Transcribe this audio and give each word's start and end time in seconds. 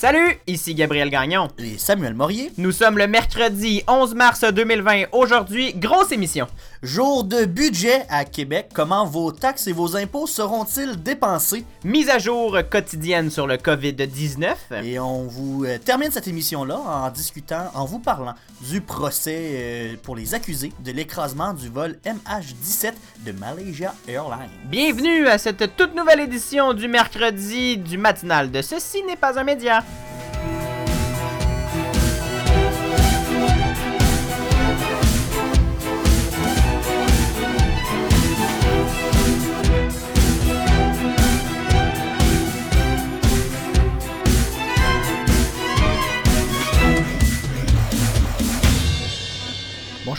Salut, 0.00 0.38
ici 0.46 0.74
Gabriel 0.74 1.10
Gagnon. 1.10 1.48
Et 1.58 1.76
Samuel 1.76 2.14
Morier. 2.14 2.50
Nous 2.56 2.72
sommes 2.72 2.96
le 2.96 3.06
mercredi 3.06 3.82
11 3.86 4.14
mars 4.14 4.42
2020. 4.42 5.08
Aujourd'hui, 5.12 5.74
grosse 5.74 6.10
émission. 6.10 6.46
Jour 6.82 7.24
de 7.24 7.44
budget 7.44 8.06
à 8.08 8.24
Québec. 8.24 8.70
Comment 8.72 9.04
vos 9.04 9.30
taxes 9.30 9.66
et 9.66 9.74
vos 9.74 9.98
impôts 9.98 10.26
seront-ils 10.26 10.96
dépensés? 11.02 11.66
Mise 11.84 12.08
à 12.08 12.18
jour 12.18 12.56
quotidienne 12.70 13.28
sur 13.28 13.46
le 13.46 13.56
COVID-19. 13.58 14.82
Et 14.82 14.98
on 14.98 15.24
vous 15.24 15.66
euh, 15.66 15.76
termine 15.76 16.10
cette 16.10 16.28
émission-là 16.28 16.78
en 16.78 17.10
discutant, 17.10 17.70
en 17.74 17.84
vous 17.84 17.98
parlant 17.98 18.34
du 18.70 18.80
procès 18.80 19.50
euh, 19.52 19.96
pour 20.02 20.16
les 20.16 20.34
accusés 20.34 20.72
de 20.82 20.92
l'écrasement 20.92 21.52
du 21.52 21.68
vol 21.68 21.98
MH17 22.06 22.94
de 23.26 23.32
Malaysia 23.32 23.94
Airlines. 24.08 24.48
Bienvenue 24.64 25.26
à 25.26 25.36
cette 25.36 25.76
toute 25.76 25.94
nouvelle 25.94 26.20
édition 26.20 26.72
du 26.72 26.88
mercredi 26.88 27.76
du 27.76 27.98
matinal 27.98 28.50
de 28.50 28.62
Ceci 28.62 29.02
n'est 29.02 29.16
pas 29.16 29.38
un 29.38 29.44
média. 29.44 29.84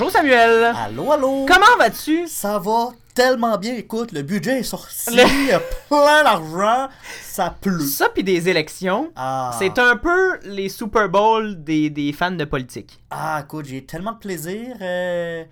Bonjour 0.02 0.14
Samuel. 0.14 0.64
Allô, 0.76 1.12
allô? 1.12 1.46
Comment 1.48 1.78
vas-tu? 1.78 2.28
Ça 2.28 2.58
va 2.58 2.90
tellement 3.14 3.56
bien. 3.60 3.76
Écoute, 3.76 4.14
le 4.14 4.24
budget 4.24 4.62
est 4.62 4.64
sorti, 4.64 5.12
il 5.12 5.46
y 5.46 5.52
a 5.52 5.60
plein 5.60 6.24
d'argent, 6.24 6.90
ça 7.22 7.56
pleut. 7.62 7.80
Ça 7.82 8.10
puis 8.10 8.24
des 8.24 8.50
élections, 8.50 9.12
Ah. 9.16 9.56
c'est 9.60 9.78
un 9.78 9.96
peu 9.98 10.40
les 10.44 10.70
Super 10.70 11.08
Bowl 11.08 11.64
des, 11.64 11.92
des 11.92 12.14
fans 12.14 12.32
de 12.32 12.46
politique. 12.46 13.00
Ah, 13.12 13.42
écoute, 13.46 13.66
j'ai 13.68 13.86
tellement 13.86 14.14
de 14.14 14.18
plaisir 14.18 14.76
euh, 14.82 15.44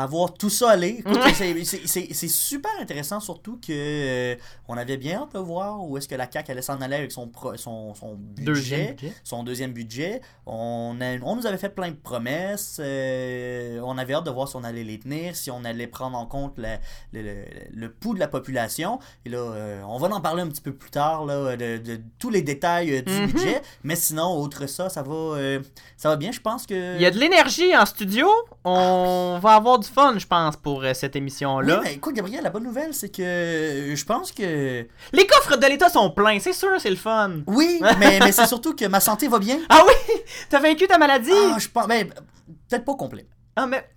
à 0.00 0.06
voir 0.06 0.32
tout 0.32 0.48
ça 0.48 0.70
aller. 0.70 1.00
Écoute, 1.00 1.18
c'est- 1.34 2.28
super 2.28 2.70
intéressant, 2.80 3.18
surtout 3.18 3.56
que 3.60 3.72
euh, 3.72 4.36
on 4.68 4.76
avait 4.76 4.96
bien 4.96 5.22
hâte 5.22 5.34
de 5.34 5.38
voir 5.40 5.84
où 5.84 5.96
est-ce 5.98 6.06
que 6.06 6.14
la 6.14 6.30
CAQ 6.30 6.52
allait 6.52 6.62
s'en 6.62 6.80
aller 6.80 6.94
avec 6.94 7.10
son, 7.10 7.26
pro- 7.26 7.56
son, 7.56 7.94
son 7.94 8.14
budget, 8.14 8.44
Deuxième 8.44 8.94
budget. 8.94 9.12
son 9.24 9.42
deuxième 9.42 9.72
budget. 9.72 10.20
On, 10.46 10.96
a- 11.00 11.18
on 11.24 11.34
nous 11.34 11.46
avait 11.46 11.58
fait 11.58 11.70
plein 11.70 11.90
de 11.90 11.96
promesses. 11.96 12.78
euh, 12.80 13.80
on 13.84 13.98
avait 13.98 14.14
hâte 14.14 14.24
de 14.26 14.30
voir 14.30 14.46
si 14.48 14.54
on 14.56 14.62
allait 14.64 14.84
les 14.84 14.98
tenir, 15.00 15.34
si 15.34 15.50
on 15.50 15.64
allait 15.64 15.86
prendre 15.88 16.16
en 16.16 16.26
compte 16.26 16.58
la- 16.58 16.78
le, 17.12 17.22
le- 17.22 17.44
le 17.72 17.90
pouls 17.90 18.14
de 18.14 18.20
la 18.20 18.28
population. 18.28 19.00
Et 19.24 19.30
là, 19.30 19.38
euh, 19.38 19.82
on 19.88 19.98
va 19.98 20.08
en 20.14 20.20
parler 20.20 20.42
un 20.42 20.48
petit 20.48 20.60
peu 20.62 20.72
plus 20.72 20.90
tard 20.90 21.24
là, 21.26 21.56
de, 21.56 21.78
de 21.78 22.00
tous 22.20 22.30
les 22.30 22.42
détails 22.42 22.92
euh, 22.94 23.02
du 23.02 23.12
Mhm. 23.12 23.26
budget. 23.32 23.62
Mais 23.82 23.96
sinon, 23.96 24.40
outre 24.40 24.66
ça, 24.66 24.88
ça 24.88 25.02
va, 25.02 25.12
euh, 25.14 25.60
ça 25.96 26.08
va 26.08 26.16
bien. 26.16 26.30
Je 26.30 26.40
pense 26.40 26.66
que. 26.66 26.94
Il 26.96 27.02
y 27.02 27.06
a 27.06 27.10
de 27.10 27.18
l'énergie 27.18 27.76
en 27.76 27.84
studio. 27.84 28.28
On 28.64 29.38
va 29.42 29.54
avoir 29.54 29.78
du 29.78 29.87
fun, 29.88 30.18
je 30.18 30.26
pense, 30.26 30.56
pour 30.56 30.82
euh, 30.82 30.94
cette 30.94 31.14
Oui, 31.14 31.18
émission-là. 31.18 31.80
mais 31.84 31.94
écoute, 31.94 32.14
Gabriel, 32.14 32.42
la 32.42 32.50
bonne 32.50 32.64
nouvelle, 32.64 32.94
c'est 32.94 33.08
que 33.08 33.22
euh, 33.22 33.96
je 33.96 34.04
pense 34.04 34.32
que. 34.32 34.86
Les 35.12 35.26
coffres 35.26 35.56
de 35.56 35.66
l'État 35.66 35.88
sont 35.88 36.10
pleins, 36.10 36.38
c'est 36.40 36.52
sûr, 36.52 36.70
c'est 36.78 36.90
le 36.90 36.96
fun. 36.96 37.40
Oui, 37.46 37.80
mais, 37.98 38.18
mais 38.20 38.32
c'est 38.32 38.46
surtout 38.46 38.74
que 38.74 38.84
ma 38.86 39.00
santé 39.00 39.28
va 39.28 39.38
bien. 39.38 39.58
Ah 39.68 39.82
oui? 39.86 40.14
T'as 40.50 40.60
vaincu 40.60 40.86
ta 40.86 40.98
maladie? 40.98 41.30
Ah, 41.34 41.56
je 41.58 41.68
pense. 41.68 41.86
Mais 41.88 42.04
peut-être 42.04 42.84
pas 42.84 42.92
au 42.92 42.96
complet. 42.96 43.26
Ah, 43.56 43.66
mais. 43.66 43.88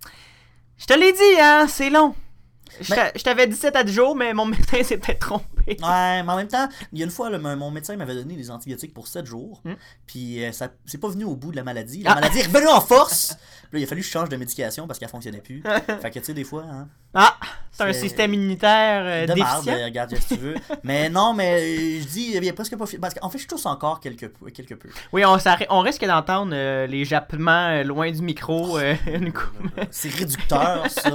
Je 0.78 0.86
te 0.86 0.94
l'ai 0.94 1.12
dit, 1.12 1.40
hein, 1.40 1.66
c'est 1.68 1.90
long. 1.90 2.14
Je 2.80 2.94
Ben- 2.94 3.12
je 3.14 3.22
t'avais 3.22 3.46
17 3.46 3.76
à 3.76 3.84
10 3.84 3.92
jours, 3.92 4.16
mais 4.16 4.32
mon 4.34 4.44
médecin 4.46 4.82
s'est 4.82 4.98
peut-être 4.98 5.20
trompé. 5.20 5.46
Ouais, 5.66 6.22
mais 6.22 6.28
en 6.32 6.36
même 6.36 6.48
temps, 6.48 6.68
il 6.92 6.98
y 6.98 7.02
a 7.02 7.04
une 7.04 7.10
fois, 7.10 7.30
là, 7.30 7.38
mon 7.38 7.70
médecin 7.70 7.96
m'avait 7.96 8.14
donné 8.14 8.34
des 8.36 8.50
antibiotiques 8.50 8.94
pour 8.94 9.06
7 9.06 9.26
jours. 9.26 9.60
Hmm. 9.64 9.74
Puis 10.06 10.44
euh, 10.44 10.52
ça 10.52 10.68
c'est 10.86 10.98
pas 10.98 11.08
venu 11.08 11.24
au 11.24 11.36
bout 11.36 11.50
de 11.52 11.56
la 11.56 11.64
maladie. 11.64 12.02
La 12.02 12.12
Ah. 12.12 12.14
maladie 12.16 12.38
est 12.40 12.46
revenue 12.46 12.68
en 12.68 12.80
force. 12.80 13.36
Puis 13.70 13.74
là, 13.74 13.78
il 13.80 13.84
a 13.84 13.86
fallu 13.86 14.00
que 14.00 14.06
je 14.06 14.12
change 14.12 14.28
de 14.28 14.36
médication 14.36 14.86
parce 14.86 14.98
qu'elle 14.98 15.08
fonctionnait 15.08 15.40
plus. 15.40 15.62
fait 16.00 16.10
que 16.10 16.18
tu 16.18 16.24
sais, 16.26 16.34
des 16.34 16.44
fois, 16.44 16.64
hein. 16.70 16.88
Ah, 17.14 17.36
c'est 17.92 17.98
un 17.98 18.00
système 18.00 18.34
immunitaire 18.34 19.02
euh, 19.04 19.26
de 19.26 19.32
déficient. 19.34 19.72
euh, 19.72 19.84
regarde 19.86 20.14
si 20.16 20.34
tu 20.34 20.40
veux. 20.40 20.54
mais 20.84 21.08
non, 21.08 21.34
mais 21.34 21.54
euh, 21.60 22.00
je 22.00 22.06
dis, 22.06 22.32
il 22.34 22.44
y 22.44 22.48
a 22.48 22.52
presque 22.52 22.76
pas. 22.76 22.84
Parce 23.00 23.14
qu'en 23.14 23.28
fait, 23.30 23.38
je 23.38 23.46
tousse 23.48 23.66
encore 23.66 24.00
quelque, 24.00 24.26
peu- 24.26 24.50
quelque 24.50 24.74
peu. 24.74 24.88
Oui, 25.12 25.24
on, 25.24 25.36
on 25.70 25.80
risque 25.80 26.04
d'entendre 26.04 26.52
euh, 26.54 26.86
les 26.86 27.04
jappements 27.04 27.68
euh, 27.70 27.82
loin 27.82 28.10
du 28.10 28.22
micro. 28.22 28.78
euh, 28.78 28.94
coupe. 29.06 29.80
C'est 29.90 30.10
réducteur, 30.14 30.88
ça. 30.90 31.10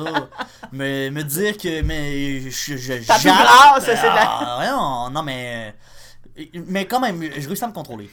me, 0.72 1.10
me 1.10 1.24
dire 1.24 1.58
que 1.58 1.82
mais 1.82 2.40
je, 2.42 2.78
je 2.78 3.02
jappe. 3.02 3.18
c'est 3.20 3.28
la- 3.28 3.44
Ah, 4.18 4.68
non, 4.72 5.10
non, 5.12 5.24
mais. 5.24 5.74
Mais 6.68 6.86
quand 6.86 7.00
même, 7.00 7.22
je 7.24 7.48
réussis 7.48 7.64
à 7.64 7.68
me 7.68 7.74
contrôler. 7.74 8.10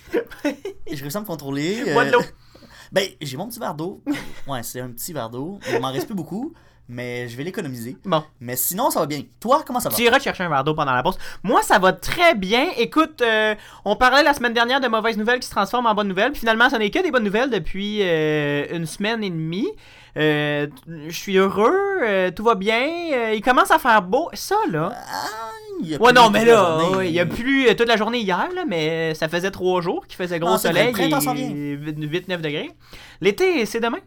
Je 0.91 1.01
réussis 1.03 1.17
à 1.17 1.21
me 1.21 1.27
contrôler. 1.27 1.93
Bois 1.93 2.07
de 2.07 2.13
l'eau. 2.13 2.23
Ben, 2.93 3.09
j'ai 3.21 3.37
mon 3.37 3.49
petit 3.49 3.59
verre 3.59 3.75
d'eau. 3.75 4.03
Ouais, 4.47 4.63
c'est 4.63 4.81
un 4.81 4.91
petit 4.91 5.13
verre 5.13 5.29
d'eau. 5.29 5.59
Il 5.71 5.81
m'en 5.81 5.91
reste 5.93 6.07
plus 6.07 6.15
beaucoup, 6.15 6.55
mais 6.89 7.29
je 7.29 7.37
vais 7.37 7.45
l'économiser. 7.45 7.97
Bon. 8.05 8.23
Mais 8.41 8.57
sinon, 8.57 8.91
ça 8.91 9.01
va 9.01 9.07
bien. 9.07 9.23
Toi, 9.41 9.63
comment 9.67 9.81
ça 9.81 9.89
va? 9.89 9.97
Tu 9.97 10.03
iras 10.03 10.19
chercher 10.19 10.43
un 10.45 10.49
verre 10.49 10.65
d'eau 10.65 10.75
pendant 10.75 10.93
la 10.93 11.03
pause. 11.03 11.19
Moi, 11.43 11.63
ça 11.63 11.79
va 11.79 11.93
très 11.93 12.35
bien. 12.35 12.67
Écoute, 12.77 13.23
euh, 13.23 13.55
on 13.85 13.97
parlait 13.97 14.23
la 14.23 14.35
semaine 14.35 14.53
dernière 14.53 14.81
de 14.81 14.89
mauvaises 14.89 15.17
nouvelles 15.17 15.41
qui 15.41 15.47
se 15.47 15.53
transforment 15.53 15.87
en 15.87 15.95
bonnes 15.95 16.09
nouvelles. 16.09 16.33
Puis 16.33 16.41
finalement, 16.41 16.69
ça 16.69 16.79
n'est 16.79 16.91
que 16.91 17.03
des 17.03 17.11
bonnes 17.11 17.25
nouvelles 17.25 17.51
depuis 17.51 18.01
euh, 18.03 18.67
une 18.73 18.87
semaine 18.87 19.25
et 19.25 19.31
demie. 19.31 19.69
Euh, 20.17 20.67
Je 21.09 21.17
suis 21.17 21.37
heureux, 21.39 21.75
tout 22.37 22.45
va 22.45 22.55
bien. 22.55 23.33
il 23.33 23.41
commence 23.43 23.71
à 23.71 23.79
faire 23.79 24.03
beau. 24.03 24.29
Ça, 24.35 24.57
là. 24.71 24.93
Ah, 24.95 25.51
il 25.81 25.89
y 25.89 25.95
a 25.97 26.01
Ouais, 26.01 26.13
non, 26.13 26.31
mais 26.31 26.45
là, 26.45 26.79
ouais, 26.91 27.09
il 27.09 27.15
y 27.15 27.19
a 27.21 27.27
plus 27.27 27.67
toute 27.75 27.89
la 27.89 27.97
journée 27.97 28.19
hier, 28.21 28.49
là, 28.55 28.65
mais 28.69 29.13
ça 29.15 29.29
faisait 29.29 29.51
trois 29.51 29.81
jours 29.81 30.07
qu'il 30.07 30.17
faisait 30.17 30.39
gros 30.39 30.51
Ah, 30.51 30.57
vrai, 30.59 30.69
soleil. 30.69 30.87
le 30.87 30.93
printemps 30.93 31.19
et 31.19 31.25
s'en 31.25 31.35
vient. 31.35 31.49
8-9 31.49 32.41
degrés. 32.43 32.71
L'été, 33.21 33.67
c'est 33.67 33.81
demain. 33.81 33.99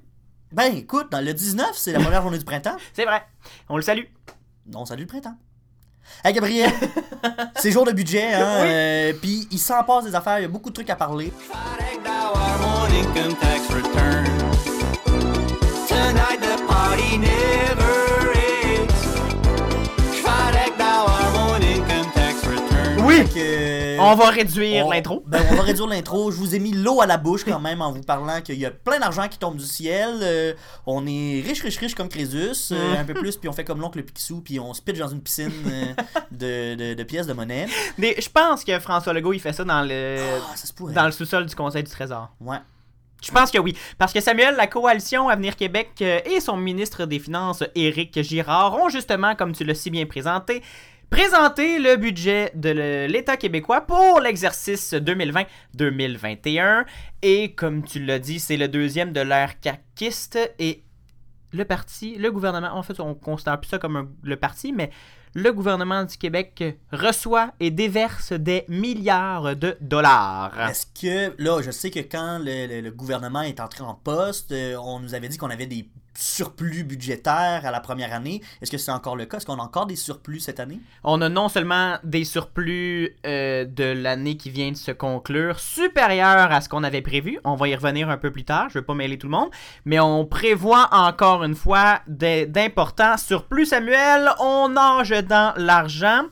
Ben, 0.52 0.76
écoute, 0.76 1.12
dans 1.12 1.24
le 1.24 1.34
19, 1.34 1.72
c'est 1.74 1.92
la 1.92 2.00
première 2.00 2.22
journée 2.22 2.38
du 2.38 2.46
printemps. 2.46 2.78
C'est 2.94 3.06
vrai. 3.06 3.22
On 3.70 3.76
le 3.76 3.82
salue. 3.82 4.06
On 4.74 4.86
salue 4.86 5.02
le 5.02 5.08
printemps. 5.08 5.36
Hey 6.24 6.32
Gabriel, 6.34 6.72
c'est 7.58 7.70
jour 7.70 7.84
de 7.86 7.92
budget, 7.92 8.34
hein, 8.34 8.60
Oui. 8.62 8.68
euh, 8.70 9.14
puis 9.22 9.46
il 9.52 9.60
s'en 9.60 9.84
passe 9.84 10.06
des 10.06 10.16
affaires, 10.16 10.40
il 10.40 10.44
y 10.44 10.46
a 10.46 10.48
beaucoup 10.48 10.70
de 10.70 10.74
trucs 10.74 10.90
à 10.90 10.96
parler. 10.96 11.34
Tonight 15.88 16.42
the 16.42 16.58
party 16.68 17.18
never 17.18 17.77
Oui. 23.08 23.24
Que, 23.34 24.00
On 24.00 24.16
va 24.16 24.30
réduire 24.30 24.86
on- 24.86 24.92
l'intro. 24.92 25.24
Ben, 25.26 25.42
on 25.52 25.56
va 25.56 25.62
réduire 25.64 25.88
l'intro. 25.88 26.32
Je 26.32 26.38
vous 26.38 26.54
ai 26.56 26.60
mis 26.60 26.72
l'eau 26.74 27.02
à 27.02 27.06
la 27.06 27.18
bouche 27.18 27.44
quand 27.44 27.60
même 27.60 27.82
en 27.82 27.92
vous 27.92 28.02
parlant 28.02 28.42
qu'il 28.42 28.60
y 28.60 28.66
a 28.66 28.72
plein 28.72 29.00
d'argent 29.00 29.28
qui 29.28 29.38
tombe 29.40 29.56
du 29.58 29.66
ciel. 29.66 30.20
Euh, 30.22 30.54
on 30.86 31.06
est 31.08 31.42
riche, 31.46 31.62
riche, 31.62 31.78
riche 31.78 31.96
comme 31.96 32.10
Crésus, 32.10 32.72
euh, 32.74 32.96
Mm. 32.96 32.98
un 33.00 33.04
peu 33.06 33.14
plus, 33.14 33.38
puis 33.38 33.48
on 33.50 33.54
fait 33.54 33.64
comme 33.64 33.80
l'oncle 33.82 34.02
Picsou, 34.04 34.42
puis 34.42 34.60
on 34.60 34.74
se 34.74 34.82
pitch 34.82 34.98
dans 35.00 35.08
une 35.08 35.22
piscine 35.22 35.52
euh, 35.68 35.94
de, 36.32 36.76
de- 36.76 36.94
de 36.96 37.04
pièces 37.04 37.28
de 37.28 37.34
monnaie. 37.34 37.68
Des- 37.98 38.16
Je 38.20 38.30
pense 38.30 38.64
que 38.64 38.78
François 38.80 39.14
Legault, 39.14 39.34
il 39.34 39.40
fait 39.40 39.54
ça 39.54 39.64
dans 39.64 39.82
le, 39.82 40.18
Ah, 40.20 40.56
ça 40.56 40.68
dans 40.94 41.06
le 41.06 41.12
sous-sol 41.12 41.46
du 41.46 41.56
Conseil 41.56 41.84
du 41.84 41.92
Trésor. 41.92 42.30
Ouais. 42.42 42.58
Je 43.24 43.32
pense 43.32 43.50
que 43.50 43.58
oui. 43.58 43.76
Parce 43.98 44.14
que 44.14 44.22
Samuel, 44.22 44.56
la 44.56 44.68
coalition 44.68 45.28
Avenir 45.28 45.56
Québec 45.56 45.90
euh, 46.02 46.20
et 46.26 46.40
son 46.40 46.56
ministre 46.56 47.06
des 47.06 47.18
Finances, 47.18 47.64
Éric 47.74 48.22
Girard, 48.22 48.76
ont 48.76 48.90
justement, 48.90 49.34
comme 49.36 49.54
tu 49.54 49.64
l'as 49.64 49.74
si 49.74 49.90
bien 49.90 50.06
présenté, 50.06 50.62
présenté 51.10 51.80
le 51.80 51.96
budget 51.96 52.52
de 52.56 53.08
l'État 53.08 53.38
québécois 53.38 53.82
pour 53.82 54.20
l'exercice 54.20 54.94
2020-2021. 54.94 56.86
Et 57.22 57.54
comme 57.54 57.84
tu 57.84 58.04
l'as 58.04 58.20
dit, 58.20 58.40
c'est 58.40 58.58
le 58.58 58.68
deuxième 58.68 59.14
de 59.14 59.22
l'ère 59.22 59.60
caquiste 59.60 60.38
et 60.60 60.84
le 61.52 61.66
parti, 61.66 62.16
le 62.18 62.32
gouvernement, 62.32 62.74
en 62.74 62.84
fait, 62.84 63.00
on 63.00 63.16
considère 63.16 63.60
plus 63.60 63.70
ça 63.70 63.80
comme 63.80 64.14
le 64.22 64.36
parti, 64.36 64.74
mais 64.74 64.92
le 65.34 65.54
gouvernement 65.54 66.04
du 66.04 66.18
Québec 66.18 66.64
reçoit 66.92 67.52
et 67.60 67.72
déverse 67.72 68.34
des 68.34 68.66
milliards 68.68 69.56
de 69.56 69.78
dollars. 69.82 70.70
Est-ce 70.70 70.88
que, 70.88 71.34
là, 71.42 71.62
je 71.62 71.72
sais 71.72 71.92
que 71.92 72.00
quand 72.00 72.40
le 72.42 72.90
gouvernement 72.90 73.42
est 73.42 73.60
entré 73.60 73.84
en 73.84 73.94
poste, 73.94 74.52
euh, 74.52 74.76
on 74.78 75.00
nous 75.00 75.14
avait 75.14 75.30
dit 75.30 75.38
qu'on 75.38 75.50
avait 75.50 75.68
des 75.68 75.90
surplus 76.18 76.84
budgétaires 76.84 77.66
à 77.66 77.72
la 77.72 77.80
première 77.80 78.14
année? 78.14 78.42
Est-ce 78.62 78.72
que 78.72 78.78
c'est 78.78 78.92
encore 78.92 79.16
le 79.16 79.26
cas? 79.26 79.38
Est-ce 79.38 79.46
qu'on 79.46 79.60
a 79.60 79.64
encore 79.64 79.86
des 79.86 79.96
surplus 79.96 80.40
cette 80.40 80.60
année? 80.60 80.80
On 81.04 81.22
a 81.22 81.30
non 81.30 81.48
seulement 81.48 81.98
des 82.04 82.24
surplus 82.24 83.16
euh, 83.26 83.66
de 83.66 83.84
l'année 83.84 84.36
qui 84.36 84.50
vient 84.50 84.72
de 84.72 84.78
se 84.78 84.92
conclure 84.92 85.60
supérieurs 85.60 86.52
à 86.52 86.62
ce 86.62 86.70
qu'on 86.70 86.84
avait 86.84 87.02
prévu, 87.02 87.40
on 87.44 87.56
va 87.56 87.68
y 87.68 87.76
revenir 87.76 88.10
un 88.10 88.18
peu 88.18 88.32
plus 88.32 88.44
tard, 88.44 88.70
je 88.70 88.78
ne 88.78 88.82
veux 88.82 88.86
pas 88.86 88.94
mêler 88.94 89.18
tout 89.18 89.28
le 89.28 89.32
monde, 89.32 89.50
mais 89.86 90.00
on 90.00 90.26
prévoit 90.26 90.90
encore 90.92 91.44
une 91.44 91.56
fois 91.56 92.02
d'importants 92.08 93.18
surplus. 93.18 93.68
Samuel, 93.68 94.30
on 94.40 94.70
nage 94.70 95.10
dans 95.28 95.54
l'argent. 95.58 96.24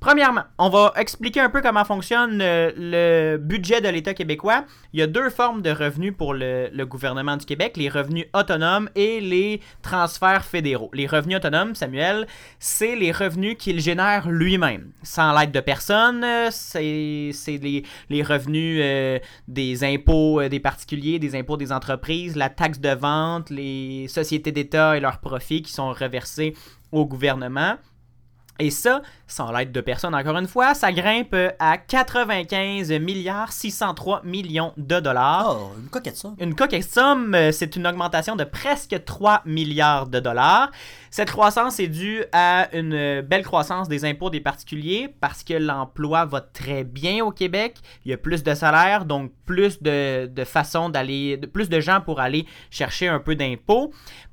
Premièrement, 0.00 0.44
on 0.58 0.68
va 0.68 0.92
expliquer 0.94 1.40
un 1.40 1.50
peu 1.50 1.60
comment 1.60 1.84
fonctionne 1.84 2.40
euh, 2.40 2.70
le 2.76 3.36
budget 3.36 3.80
de 3.80 3.88
l'État 3.88 4.14
québécois. 4.14 4.64
Il 4.92 5.00
y 5.00 5.02
a 5.02 5.08
deux 5.08 5.28
formes 5.28 5.60
de 5.60 5.70
revenus 5.70 6.14
pour 6.16 6.34
le, 6.34 6.70
gouvernement 6.84 7.36
du 7.36 7.44
Québec, 7.44 7.76
les 7.76 7.88
revenus 7.88 8.26
autonomes 8.32 8.88
et 8.94 9.20
les 9.20 9.60
transferts 9.82 10.44
fédéraux. 10.44 10.90
Les 10.94 11.08
revenus 11.08 11.38
autonomes, 11.38 11.74
Samuel, 11.74 12.28
c'est 12.60 12.94
les 12.94 13.10
revenus 13.10 13.56
qu'il 13.58 13.80
génère 13.80 14.30
lui-même, 14.30 14.92
sans 15.02 15.36
l'aide 15.36 15.50
de 15.50 15.60
personne. 15.60 16.22
euh, 16.22 16.48
C'est 16.52 17.58
les, 18.08 18.22
revenus 18.22 18.80
euh, 18.80 19.18
des 19.48 19.82
impôts 19.82 20.48
des 20.48 20.60
particuliers, 20.60 21.18
des 21.18 21.34
impôts 21.34 21.56
des 21.56 21.72
entreprises, 21.72 22.36
la 22.36 22.50
taxe 22.50 22.78
de 22.78 22.90
vente, 22.90 23.50
les 23.50 24.06
sociétés 24.06 24.52
d'État 24.52 24.96
et 24.96 25.00
leurs 25.00 25.18
profits 25.18 25.62
qui 25.62 25.72
sont 25.72 25.92
reversés 25.92 26.54
au 26.92 27.04
gouvernement. 27.04 27.76
Et 28.58 28.70
ça, 28.70 29.02
sans 29.28 29.52
l'aide 29.52 29.70
de 29.70 29.80
personne, 29.80 30.14
encore 30.14 30.36
une 30.36 30.48
fois, 30.48 30.74
ça 30.74 30.90
grimpe 30.90 31.36
à 31.58 31.78
95 31.78 32.90
milliards 32.92 33.52
603 33.52 34.22
millions 34.24 34.72
de 34.76 34.98
dollars. 34.98 35.56
Oh, 35.60 35.78
une 35.80 35.88
coquette 35.88 36.16
ça. 36.16 36.34
Une 36.40 36.54
coquette 36.54 36.90
somme, 36.90 37.34
euh, 37.34 37.52
c'est 37.52 37.76
une 37.76 37.86
augmentation 37.86 38.34
de 38.34 38.44
presque 38.44 39.04
3 39.04 39.42
milliards 39.44 40.08
de 40.08 40.18
dollars. 40.18 40.70
Cette 41.10 41.30
croissance 41.30 41.80
est 41.80 41.88
due 41.88 42.24
à 42.32 42.68
une 42.76 43.22
belle 43.22 43.44
croissance 43.44 43.88
des 43.88 44.04
impôts 44.04 44.28
des 44.28 44.40
particuliers 44.40 45.08
parce 45.20 45.42
que 45.42 45.54
l'emploi 45.54 46.24
va 46.24 46.40
très 46.40 46.84
bien 46.84 47.24
au 47.24 47.30
Québec. 47.30 47.76
Il 48.04 48.10
y 48.10 48.14
a 48.14 48.18
plus 48.18 48.42
de 48.42 48.54
salaires, 48.54 49.04
donc 49.04 49.32
plus 49.46 49.82
de, 49.82 50.26
de 50.26 50.44
façons 50.44 50.90
d'aller, 50.90 51.38
plus 51.52 51.68
de 51.68 51.80
gens 51.80 52.00
pour 52.00 52.20
aller 52.20 52.44
chercher 52.70 53.08
un 53.08 53.20
peu 53.20 53.36
d'impôts. 53.36 53.92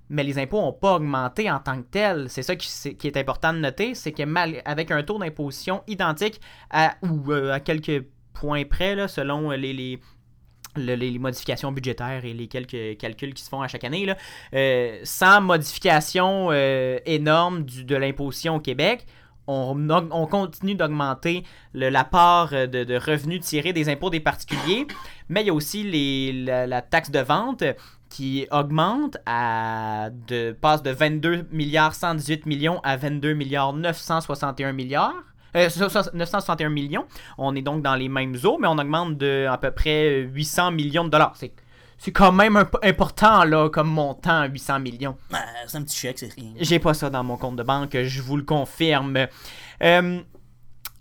Mais 0.10 0.24
les 0.24 0.38
impôts 0.38 0.62
n'ont 0.62 0.74
pas 0.74 0.96
augmenté 0.96 1.50
en 1.50 1.60
tant 1.60 1.81
que 1.81 1.88
tels. 1.90 2.30
C'est 2.30 2.44
ça 2.44 2.56
qui, 2.56 3.07
est 3.07 3.18
important 3.18 3.54
de 3.54 3.60
noter, 3.60 3.96
c'est 3.96 4.12
que 4.12 4.24
mal, 4.24 4.62
avec 4.66 4.92
un 4.92 5.02
taux 5.04 5.18
d'imposition 5.18 5.84
identique 5.88 6.40
à, 6.69 6.96
ou 7.02 7.31
euh, 7.31 7.52
à 7.52 7.60
quelques 7.60 8.06
points 8.34 8.66
près, 8.66 9.07
selon 9.07 9.52
les, 9.52 9.74
les, 9.74 10.00
le- 10.75 10.96
les, 10.96 11.12
les 11.12 11.19
modifications 11.19 11.72
budgétaires 11.72 12.25
et 12.25 12.34
les 12.34 12.48
quelques 12.48 12.98
calculs 12.98 13.34
qui 13.34 13.44
se 13.44 13.50
font 13.50 13.62
à 13.62 13.68
chaque 13.68 13.84
année, 13.84 14.13
euh, 14.54 15.00
sans 15.04 15.42
modification 15.42 16.50
euh, 16.51 17.00
énorme 17.06 17.63
de 17.63 17.96
l'imposition 17.96 18.56
au 18.56 18.60
Québec, 18.60 19.06
on, 19.48 20.28
continue 20.30 20.74
d'augmenter 20.74 21.44
la 21.74 22.04
part 22.04 22.50
euh, 22.54 22.66
de, 22.66 22.96
revenus 22.96 23.42
tirés 23.42 23.74
des 23.74 23.90
impôts 23.90 24.10
des 24.10 24.19
particuliers, 24.19 24.88
mais 25.30 25.42
il 25.42 25.48
y 25.48 25.50
a 25.50 25.54
aussi 25.54 26.44
la 26.46 26.81
taxe 26.81 27.12
de 27.12 27.19
vente 27.19 27.63
qui 28.10 28.48
augmente 28.52 29.18
à 29.25 30.10
de 30.28 30.52
passe 30.54 30.84
de 30.84 30.92
22 30.92 31.48
milliards 31.52 31.96
118 31.96 32.46
millions 32.46 32.80
à 32.84 32.98
22 32.98 33.34
milliards 33.34 33.74
961 33.74 34.72
milliards. 34.74 35.13
Euh, 35.56 35.69
so- 35.69 35.90
so- 35.90 36.10
961 36.13 36.69
millions. 36.69 37.06
On 37.38 37.56
est 37.56 37.62
donc 37.62 37.81
dans 37.81 37.96
les 37.96 38.10
mêmes 38.10 38.36
eaux, 38.44 38.57
mais 38.60 38.68
on 38.68 38.78
augmente 38.78 39.18
de 39.18 39.48
à 39.50 39.57
peu 39.57 39.72
près 39.72 40.22
800 40.22 40.72
millions 40.72 41.06
de 41.06 41.10
dollars. 41.10 41.34
C'est, 41.36 41.54
c'est 41.98 42.12
quand 42.12 42.34
même 42.34 42.62
important 42.84 43.44
là, 43.46 43.69
comme 43.69 43.88
montant, 43.90 44.44
800 44.46 44.80
millions. 44.80 45.16
Ah, 45.34 45.46
c'est 45.68 45.78
un 45.78 45.84
petit 45.84 45.98
chèque, 45.98 46.19
c'est 46.19 46.34
rien. 46.34 46.51
J'ai 46.60 46.80
pas 46.80 46.94
ça 46.94 47.10
dans 47.10 47.24
mon 47.24 47.38
compte 47.38 47.56
de 47.56 47.63
banque, 47.63 47.98
je 48.04 48.22
vous 48.22 48.36
le 48.38 48.44
confirme. 48.44 49.28
Euh, 49.81 50.19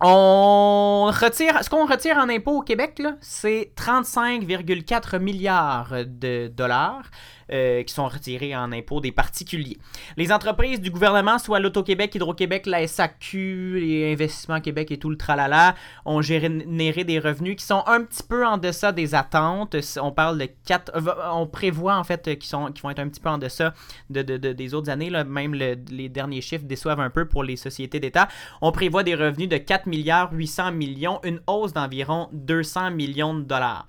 on 0.06 1.11
retire, 1.11 1.65
ce 1.65 1.71
qu'on 1.71 1.87
retire 1.87 2.19
en 2.19 2.29
impôts 2.29 2.59
au 2.59 2.62
Québec, 2.62 3.01
c'est 3.23 3.73
35,4 3.75 5.19
milliards 5.19 5.95
de 6.06 6.49
dollars 6.49 7.05
euh, 7.52 7.82
qui 7.82 7.93
sont 7.94 8.06
retirés 8.08 8.55
en 8.56 8.73
impôts 8.73 9.00
des 9.00 9.12
particuliers. 9.12 9.76
Les 10.17 10.32
entreprises 10.32 10.81
du 10.81 10.91
gouvernement, 10.91 11.38
soit 11.38 11.61
l'Auto-Québec, 11.61 12.14
Hydro-Québec, 12.14 12.67
la 12.67 12.87
SAQ, 12.87 13.81
les 13.81 14.12
Investissements 14.12 14.61
Québec 14.61 14.91
et 14.91 14.99
tout 14.99 15.11
le 15.11 15.17
tralala, 15.17 15.75
ont 16.05 16.23
généré 16.23 17.05
des 17.05 17.19
revenus 17.19 17.56
qui 17.56 17.64
sont 17.64 17.82
un 17.87 18.02
petit 18.02 18.23
peu 18.23 18.46
en 18.46 18.58
deçà 18.58 18.93
des 18.93 19.14
attentes. 19.14 19.76
On 20.00 20.12
parle 20.12 20.38
de 20.38 20.49
4... 20.67 20.93
On 21.32 21.46
prévoit 21.46 21.96
en 21.96 22.05
fait 22.05 22.38
qu'ils 22.38 22.50
vont 22.52 22.69
être 22.91 22.99
un 22.99 23.08
petit 23.08 23.20
peu 23.20 23.29
en 23.29 23.38
deçà 23.38 23.75
de, 24.11 24.23
de- 24.23 24.37
de- 24.37 24.52
des 24.52 24.75
autres 24.75 24.90
années. 24.90 25.11
Là. 25.11 25.25
Même 25.25 25.55
le- 25.55 25.76
les 25.90 26.08
derniers 26.08 26.40
chiffres 26.40 26.64
déçoivent 26.64 27.00
un 27.00 27.11
peu 27.11 27.26
pour 27.26 27.44
les 27.44 27.56
sociétés 27.56 28.00
d'État. 28.00 28.29
On 28.62 28.73
prévoit 28.73 29.02
des 29.02 29.14
revenus 29.14 29.49
de 29.49 29.56
4 29.56 29.87
milliards 29.87 30.32
800 30.32 30.73
millions, 30.73 31.20
une 31.25 31.40
hausse 31.47 31.73
d'environ 31.73 32.29
200 32.32 32.90
millions 32.90 33.35
de 33.35 33.43
dollars. 33.43 33.87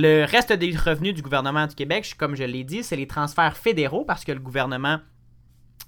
Le 0.00 0.24
reste 0.24 0.52
des 0.52 0.76
revenus 0.76 1.12
du 1.12 1.22
gouvernement 1.22 1.66
du 1.66 1.74
Québec, 1.74 2.14
comme 2.16 2.36
je 2.36 2.44
l'ai 2.44 2.62
dit, 2.62 2.84
c'est 2.84 2.94
les 2.94 3.08
transferts 3.08 3.56
fédéraux 3.56 4.04
parce 4.04 4.24
que 4.24 4.30
le 4.30 4.38
gouvernement 4.38 5.00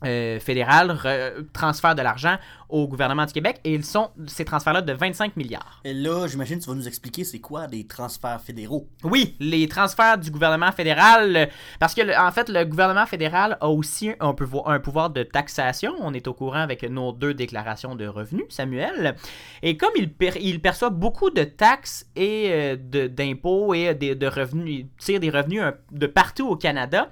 euh, 0.05 0.41
fédéral 0.41 0.91
re- 0.93 1.45
transfère 1.53 1.95
de 1.95 2.03
l'argent 2.03 2.37
au 2.69 2.87
gouvernement 2.87 3.27
du 3.27 3.33
Québec 3.33 3.61
et 3.65 3.75
ils 3.75 3.85
sont 3.85 4.11
ces 4.27 4.45
transferts-là 4.45 4.81
de 4.81 4.93
25 4.93 5.37
milliards. 5.37 5.81
Et 5.85 5.93
là, 5.93 6.27
j'imagine 6.29 6.59
que 6.59 6.65
tu 6.65 6.71
vas 6.71 6.77
nous 6.77 6.87
expliquer 6.87 7.25
c'est 7.25 7.41
quoi 7.41 7.67
des 7.67 7.87
transferts 7.87 8.41
fédéraux. 8.41 8.89
Oui, 9.03 9.37
les 9.41 9.67
transferts 9.69 10.19
du 10.19 10.31
gouvernement 10.31 10.71
fédéral, 10.73 11.37
euh, 11.37 11.47
parce 11.81 11.95
que 11.95 12.01
en 12.19 12.31
fait, 12.31 12.49
le 12.49 12.65
gouvernement 12.65 13.07
fédéral 13.07 13.59
a 13.61 13.69
aussi 13.69 14.13
un 14.21 14.33
pouvoir, 14.35 14.69
un 14.69 14.79
pouvoir 14.81 15.11
de 15.11 15.23
taxation. 15.25 15.93
On 16.01 16.15
est 16.15 16.29
au 16.29 16.33
courant 16.35 16.61
avec 16.61 16.83
nos 16.85 17.13
deux 17.13 17.35
déclarations 17.35 17.97
de 17.97 18.07
revenus, 18.07 18.45
Samuel. 18.51 19.17
Et 19.63 19.77
comme 19.77 19.91
il, 19.97 20.13
per- 20.13 20.41
il 20.41 20.61
perçoit 20.61 20.91
beaucoup 20.91 21.31
de 21.31 21.43
taxes 21.45 22.07
et 22.15 22.49
euh, 22.51 22.77
d'impôts 23.09 23.75
et 23.75 23.95
de, 23.95 24.15
de 24.15 24.27
revenus, 24.27 24.81
il 24.81 24.87
tire 24.99 25.21
des 25.21 25.31
revenus 25.31 25.63
de 25.91 26.07
partout 26.07 26.49
au 26.49 26.57
Canada. 26.57 27.09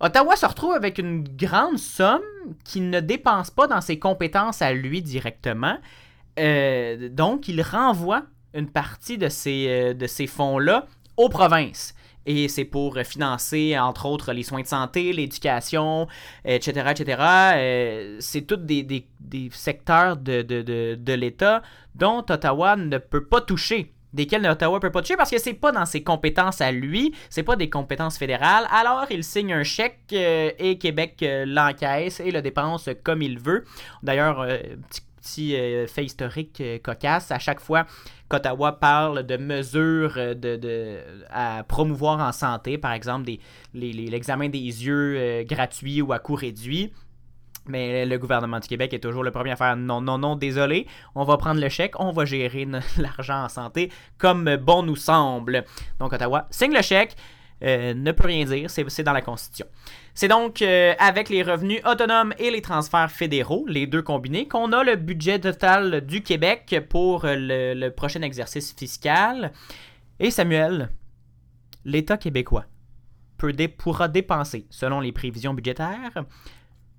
Ottawa 0.00 0.36
se 0.36 0.46
retrouve 0.46 0.72
avec 0.72 0.98
une 0.98 1.22
grande 1.24 1.78
somme 1.78 2.22
qu'il 2.64 2.90
ne 2.90 3.00
dépense 3.00 3.50
pas 3.50 3.66
dans 3.66 3.80
ses 3.80 3.98
compétences 3.98 4.60
à 4.60 4.72
lui 4.72 5.02
directement. 5.02 5.78
Euh, 6.38 7.08
donc, 7.08 7.48
il 7.48 7.62
renvoie 7.62 8.24
une 8.54 8.68
partie 8.68 9.18
de 9.18 9.28
ces, 9.28 9.66
euh, 9.68 10.26
fonds-là 10.26 10.86
aux 11.16 11.28
provinces. 11.28 11.94
Et 12.26 12.48
c'est 12.48 12.64
pour 12.64 12.96
financer, 13.04 13.78
entre 13.78 14.06
autres, 14.06 14.32
les 14.32 14.42
soins 14.42 14.62
de 14.62 14.66
santé, 14.66 15.12
l'éducation, 15.12 16.08
etc., 16.44 16.92
etc. 16.92 17.22
Euh, 17.56 18.16
c'est 18.20 18.42
tous 18.42 18.56
des, 18.56 18.82
des- 18.82 19.50
secteurs 19.52 20.16
de 20.16 21.12
l'État 21.14 21.62
dont 21.94 22.24
Ottawa 22.28 22.76
ne 22.76 22.98
peut 22.98 23.24
pas 23.24 23.40
toucher 23.40 23.93
desquels 24.14 24.46
Ottawa 24.46 24.80
peut 24.80 24.90
pas 24.90 25.02
toucher 25.02 25.16
parce 25.16 25.30
que 25.30 25.38
c'est 25.38 25.52
pas 25.54 25.72
dans 25.72 25.84
ses 25.86 26.02
compétences 26.02 26.60
à 26.60 26.72
lui, 26.72 27.12
c'est 27.28 27.42
pas 27.42 27.56
des 27.56 27.68
compétences 27.68 28.16
fédérales. 28.16 28.66
Alors 28.70 29.06
il 29.10 29.24
signe 29.24 29.52
un 29.52 29.64
chèque 29.64 30.00
euh, 30.12 30.50
et 30.58 30.78
Québec 30.78 31.16
euh, 31.22 31.44
l'encaisse 31.46 32.20
et 32.20 32.30
le 32.30 32.40
dépense 32.40 32.88
comme 33.02 33.20
il 33.22 33.38
veut. 33.38 33.64
D'ailleurs, 34.02 34.40
euh, 34.40 34.58
petit, 35.20 35.56
fait 35.88 36.04
historique 36.04 36.62
cocasse, 36.82 37.30
à 37.30 37.38
chaque 37.38 37.60
fois 37.60 37.86
qu'Ottawa 38.28 38.72
parle 38.72 39.22
de 39.22 39.38
mesures 39.38 40.16
de, 40.16 40.56
de- 40.56 40.98
à 41.30 41.64
promouvoir 41.64 42.20
en 42.20 42.30
santé, 42.32 42.76
par 42.76 42.92
exemple 42.92 43.24
des, 43.24 43.40
l'examen 43.72 44.48
des 44.50 44.58
yeux 44.58 45.14
euh, 45.16 45.44
gratuit 45.44 46.02
ou 46.02 46.12
à 46.12 46.18
coût 46.18 46.34
réduit, 46.34 46.92
mais 47.66 48.04
le 48.06 48.18
gouvernement 48.18 48.60
du 48.60 48.68
Québec 48.68 48.92
est 48.92 49.00
toujours 49.00 49.24
le 49.24 49.30
premier 49.30 49.52
à 49.52 49.56
faire 49.56 49.76
non, 49.76 50.00
non, 50.00 50.18
non, 50.18 50.36
désolé, 50.36 50.86
on 51.14 51.24
va 51.24 51.36
prendre 51.36 51.60
le 51.60 51.68
chèque, 51.68 51.98
on 51.98 52.12
va 52.12 52.24
gérer 52.24 52.66
l'argent 52.98 53.44
en 53.44 53.48
santé 53.48 53.90
comme 54.18 54.56
bon 54.56 54.82
nous 54.82 54.96
semble. 54.96 55.64
Donc 55.98 56.12
Ottawa 56.12 56.46
signe 56.50 56.74
le 56.74 56.82
chèque, 56.82 57.16
euh, 57.62 57.94
ne 57.94 58.12
peut 58.12 58.26
rien 58.26 58.44
dire, 58.44 58.68
c'est 58.68 59.02
dans 59.02 59.12
la 59.12 59.22
Constitution. 59.22 59.66
C'est 60.12 60.28
donc 60.28 60.60
euh, 60.60 60.94
avec 60.98 61.28
les 61.28 61.42
revenus 61.42 61.80
autonomes 61.86 62.34
et 62.38 62.50
les 62.50 62.60
transferts 62.60 63.10
fédéraux, 63.10 63.64
les 63.66 63.86
deux 63.86 64.02
combinés, 64.02 64.46
qu'on 64.46 64.72
a 64.72 64.84
le 64.84 64.96
budget 64.96 65.38
total 65.38 66.02
du 66.02 66.22
Québec 66.22 66.76
pour 66.90 67.22
le, 67.24 67.88
prochain 67.90 68.22
exercice 68.22 68.74
fiscal. 68.74 69.52
Et 70.20 70.30
Samuel, 70.30 70.90
l'État 71.84 72.18
québécois 72.18 72.66
pourra 73.78 74.08
dépenser, 74.08 74.66
selon 74.70 75.00
les 75.00 75.12
prévisions 75.12 75.54
budgétaires, 75.54 76.24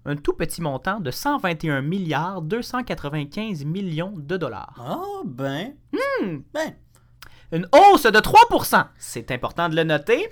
un 0.06 0.16
tout 0.16 0.34
petit 0.34 0.62
montant 0.62 1.00
de 1.00 1.12
121 1.12 1.82
milliards 1.82 2.42
295 2.42 3.66
millions 3.66 4.14
de 4.16 4.38
dollars. 4.38 4.76
Ah, 4.80 5.22
ben. 5.26 5.74
Hmm. 5.92 6.42
Ben. 6.54 6.76
Une 7.52 7.68
hausse 7.72 8.04
de 8.04 8.20
3%. 8.20 8.88
C'est 8.98 9.32
important 9.32 9.70
de 9.70 9.76
le 9.76 9.84
noter. 9.84 10.30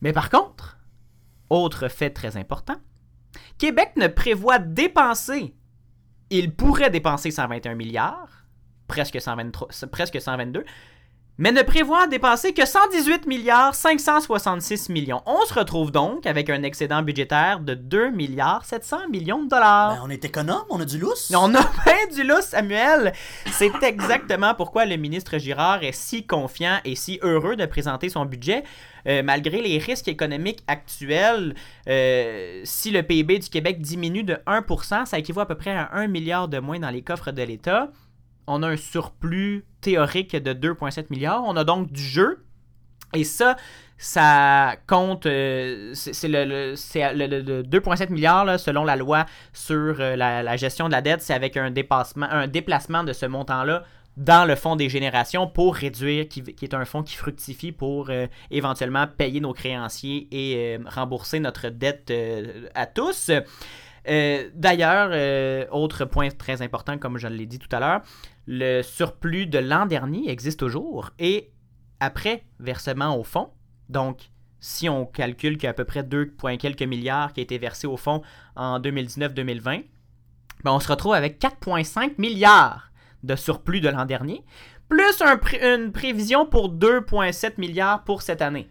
Mais 0.00 0.12
par 0.12 0.30
contre, 0.30 0.78
autre 1.48 1.88
fait 1.88 2.10
très 2.10 2.36
important, 2.36 2.76
Québec 3.58 3.92
ne 3.96 4.08
prévoit 4.08 4.58
dépenser. 4.58 5.54
Il 6.30 6.54
pourrait 6.54 6.90
dépenser 6.90 7.30
121 7.30 7.74
milliards, 7.74 8.46
presque, 8.88 9.20
123, 9.20 9.68
presque 9.90 10.20
122, 10.20 10.64
mais 11.38 11.50
ne 11.50 11.62
prévoit 11.62 12.06
dépenser 12.06 12.52
que 12.52 12.66
118 12.66 13.26
milliards 13.26 13.74
566 13.74 14.90
millions. 14.90 15.22
On 15.26 15.44
se 15.46 15.54
retrouve 15.54 15.90
donc 15.90 16.26
avec 16.26 16.50
un 16.50 16.62
excédent 16.62 17.02
budgétaire 17.02 17.60
de 17.60 17.74
2 17.74 18.10
milliards 18.10 18.64
700 18.64 19.08
millions 19.10 19.42
de 19.42 19.48
dollars. 19.48 19.96
Ben, 19.96 20.02
on 20.04 20.10
est 20.10 20.24
économe, 20.24 20.62
on 20.68 20.80
a 20.80 20.84
du 20.84 20.98
lousse. 20.98 21.32
On 21.34 21.54
a 21.54 21.60
bien 21.84 22.06
du 22.14 22.22
lousse, 22.22 22.46
Samuel. 22.46 23.12
C'est 23.50 23.82
exactement 23.82 24.54
pourquoi 24.54 24.84
le 24.84 24.96
ministre 24.96 25.38
Girard 25.38 25.82
est 25.82 25.92
si 25.92 26.26
confiant 26.26 26.78
et 26.84 26.96
si 26.96 27.18
heureux 27.22 27.56
de 27.56 27.64
présenter 27.64 28.10
son 28.10 28.26
budget. 28.26 28.62
Euh, 29.08 29.22
malgré 29.22 29.60
les 29.62 29.78
risques 29.78 30.08
économiques 30.08 30.62
actuels, 30.68 31.54
euh, 31.88 32.60
si 32.64 32.90
le 32.90 33.02
PIB 33.02 33.40
du 33.40 33.48
Québec 33.48 33.80
diminue 33.80 34.22
de 34.22 34.38
1%, 34.46 35.06
ça 35.06 35.18
équivaut 35.18 35.40
à 35.40 35.46
peu 35.46 35.56
près 35.56 35.72
à 35.72 35.90
1 35.94 36.06
milliard 36.06 36.46
de 36.46 36.58
moins 36.58 36.78
dans 36.78 36.90
les 36.90 37.02
coffres 37.02 37.32
de 37.32 37.42
l'État. 37.42 37.90
On 38.46 38.62
a 38.62 38.68
un 38.68 38.76
surplus 38.76 39.64
théorique 39.80 40.36
de 40.36 40.52
2,7 40.52 41.06
milliards. 41.10 41.42
On 41.44 41.56
a 41.56 41.64
donc 41.64 41.90
du 41.92 42.02
jeu. 42.02 42.44
Et 43.14 43.24
ça, 43.24 43.56
ça 43.98 44.76
compte, 44.86 45.26
euh, 45.26 45.90
c'est 45.94 46.28
le, 46.28 46.44
le- 46.44 46.76
c'est 46.76 47.12
le- 47.12 47.26
le- 47.26 47.40
le 47.40 47.62
2,7 47.62 48.10
milliards 48.10 48.58
selon 48.58 48.84
la 48.84 48.96
loi 48.96 49.26
sur 49.52 50.00
euh, 50.00 50.16
la, 50.16 50.56
gestion 50.56 50.86
de 50.86 50.92
la 50.92 51.02
dette, 51.02 51.20
c'est 51.20 51.34
avec 51.34 51.56
un 51.58 51.70
déplacement 51.70 53.04
de 53.04 53.12
ce 53.12 53.26
montant-là 53.26 53.84
dans 54.16 54.46
le 54.46 54.56
fonds 54.56 54.76
des 54.76 54.88
générations 54.88 55.46
pour 55.46 55.74
réduire, 55.74 56.26
qui, 56.28 56.42
est 56.62 56.74
un 56.74 56.84
fonds 56.84 57.02
qui 57.02 57.16
fructifie 57.16 57.72
pour 57.72 58.08
euh, 58.10 58.26
éventuellement 58.50 59.06
payer 59.06 59.40
nos 59.40 59.52
créanciers 59.52 60.28
et 60.32 60.78
rembourser 60.86 61.38
notre 61.40 61.68
dette 61.68 62.12
à 62.74 62.86
tous. 62.86 63.30
Euh, 64.08 64.50
D'ailleurs, 64.54 65.10
euh, 65.12 65.66
autre 65.70 66.04
point 66.04 66.28
très 66.30 66.62
important, 66.62 66.98
comme 66.98 67.18
je 67.18 67.28
l'ai 67.28 67.46
dit 67.46 67.58
tout 67.58 67.74
à 67.74 67.80
l'heure, 67.80 68.02
le 68.46 68.82
surplus 68.82 69.46
de 69.46 69.58
l'an 69.58 69.86
dernier 69.86 70.28
existe 70.30 70.60
toujours 70.60 71.10
et 71.18 71.52
après 72.00 72.44
versement 72.58 73.16
au 73.16 73.22
fonds, 73.22 73.50
donc 73.88 74.30
si 74.58 74.88
on 74.88 75.06
calcule 75.06 75.56
qu'il 75.56 75.64
y 75.64 75.66
a 75.66 75.70
à 75.70 75.74
peu 75.74 75.84
près 75.84 76.02
2, 76.02 76.30
points 76.30 76.56
quelques 76.56 76.82
milliards 76.82 77.32
qui 77.32 77.40
a 77.40 77.42
été 77.42 77.58
versé 77.58 77.86
au 77.86 77.96
fonds 77.96 78.22
en 78.56 78.80
2019-2020, 78.80 79.84
ben 80.64 80.72
on 80.72 80.80
se 80.80 80.88
retrouve 80.88 81.14
avec 81.14 81.40
4,5 81.40 82.14
milliards 82.18 82.90
de 83.22 83.36
surplus 83.36 83.80
de 83.80 83.88
l'an 83.88 84.04
dernier, 84.04 84.44
plus 84.88 85.22
une 85.60 85.92
prévision 85.92 86.46
pour 86.46 86.72
2,7 86.72 87.54
milliards 87.58 88.04
pour 88.04 88.22
cette 88.22 88.42
année. 88.42 88.68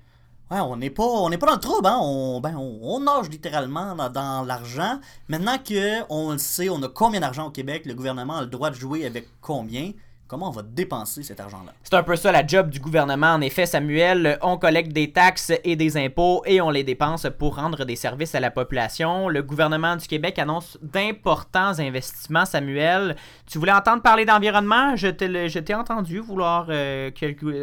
Ouais, 0.52 0.60
on 0.60 0.76
n'est 0.76 0.90
pas, 0.90 1.06
on 1.06 1.30
pas 1.30 1.46
dans 1.46 1.54
le 1.54 1.60
trouble, 1.62 1.88
hein. 1.88 1.98
On, 2.02 2.42
ben, 2.42 2.58
on, 2.58 3.00
nage 3.00 3.30
littéralement 3.30 3.96
dans, 3.96 4.10
dans 4.10 4.44
l'argent. 4.44 5.00
Maintenant 5.30 5.58
que 5.58 6.02
on 6.10 6.34
le 6.34 6.38
sait, 6.40 6.68
on 6.68 6.84
a 6.84 6.90
combien 6.90 7.22
d'argent 7.22 7.48
au 7.48 7.52
Québec, 7.52 7.86
le 7.86 7.94
gouvernement 7.94 8.36
a 8.38 8.42
le 8.42 8.48
droit 8.48 8.70
de 8.70 8.76
jouer 8.76 9.06
avec 9.06 9.30
combien? 9.40 9.94
Comment 10.32 10.48
on 10.48 10.52
va 10.52 10.62
dépenser 10.62 11.24
cet 11.24 11.42
argent-là? 11.42 11.74
C'est 11.84 11.94
un 11.94 12.04
peu 12.04 12.16
ça 12.16 12.32
la 12.32 12.48
job 12.48 12.70
du 12.70 12.80
gouvernement. 12.80 13.34
En 13.34 13.42
effet, 13.42 13.66
Samuel, 13.66 14.40
on 14.42 14.58
collecte 14.58 14.94
des 14.94 15.12
taxes 15.12 15.52
et 15.66 15.76
des 15.76 15.98
impôts 15.98 16.42
et 16.46 16.62
on 16.62 16.70
les 16.70 16.86
dépense 16.86 17.28
pour 17.38 17.58
rendre 17.58 17.84
des 17.84 17.98
services 17.98 18.34
à 18.34 18.40
la 18.40 18.50
population. 18.50 19.28
Le 19.28 19.44
gouvernement 19.44 19.98
du 19.98 20.08
Québec 20.08 20.40
annonce 20.40 20.78
d'importants 20.82 21.78
investissements, 21.80 22.46
Samuel. 22.46 23.18
Tu 23.46 23.58
voulais 23.58 23.74
entendre 23.74 24.02
parler 24.02 24.24
d'environnement? 24.24 24.96
Je 24.96 25.10
t'ai 25.10 25.76
entendu 25.76 26.20
vouloir 26.20 26.68
euh, 26.70 27.12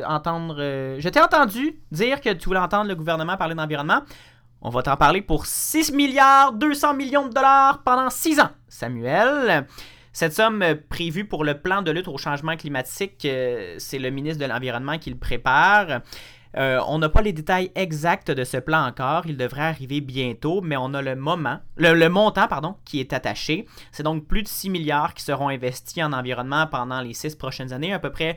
entendre... 0.07 0.57
euh, 0.59 0.97
je 0.99 1.09
t'ai 1.09 1.23
entendu 1.23 1.81
dire 1.91 2.21
que 2.21 2.35
tu 2.35 2.51
voulais 2.51 2.61
entendre 2.61 2.89
le 2.89 2.97
gouvernement 2.97 3.39
parler 3.39 3.55
d'environnement. 3.55 4.03
On 4.61 4.69
va 4.69 4.83
t'en 4.83 4.97
parler 4.99 5.23
pour 5.23 5.47
6 5.47 5.91
milliards 5.93 6.53
200 6.53 6.93
millions 6.93 7.29
de 7.29 7.33
dollars 7.33 7.81
pendant 7.83 8.11
6 8.11 8.41
ans, 8.41 8.51
Samuel. 8.69 9.67
Cette 10.19 10.35
somme 10.35 10.63
euh, 10.63 10.75
prévue 10.89 11.27
pour 11.27 11.45
le 11.45 11.61
plan 11.61 11.81
de 11.81 11.93
lutte 11.93 12.09
au 12.09 12.19
changement 12.19 12.57
climatique, 12.57 13.25
euh, 13.25 13.77
c'est 13.79 14.01
le 14.01 14.11
ministre 14.11 14.45
de 14.45 14.51
l'Environnement 14.51 14.99
qui 14.99 15.11
le 15.11 15.17
prépare. 15.17 16.01
Euh, 16.57 16.81
on 16.89 16.99
n'a 16.99 17.09
pas 17.09 17.23
les 17.23 17.33
détails 17.33 17.71
exacts 17.77 18.33
de 18.33 18.43
ce 18.43 18.57
plan 18.57 18.85
encore. 18.85 19.27
Il 19.27 19.37
devrait 19.37 19.63
arriver 19.63 20.01
bientôt, 20.01 20.61
mais 20.61 20.77
on 20.77 20.93
a 20.95 21.03
le 21.03 21.15
moment, 21.15 21.61
le, 21.77 22.09
montant, 22.09 22.49
pardon, 22.49 22.75
qui 22.85 22.99
est 22.99 23.13
attaché. 23.13 23.67
C'est 23.93 24.03
donc 24.03 24.27
plus 24.27 24.43
de 24.43 24.49
6 24.49 24.71
milliards 24.71 25.15
qui 25.15 25.23
seront 25.23 25.51
investis 25.51 26.03
en 26.03 26.13
environnement 26.13 26.67
pendant 26.67 27.01
les 27.01 27.15
6 27.15 27.37
prochaines 27.37 27.73
années, 27.73 27.93
à 27.93 28.01
peu 28.01 28.11
près 28.11 28.35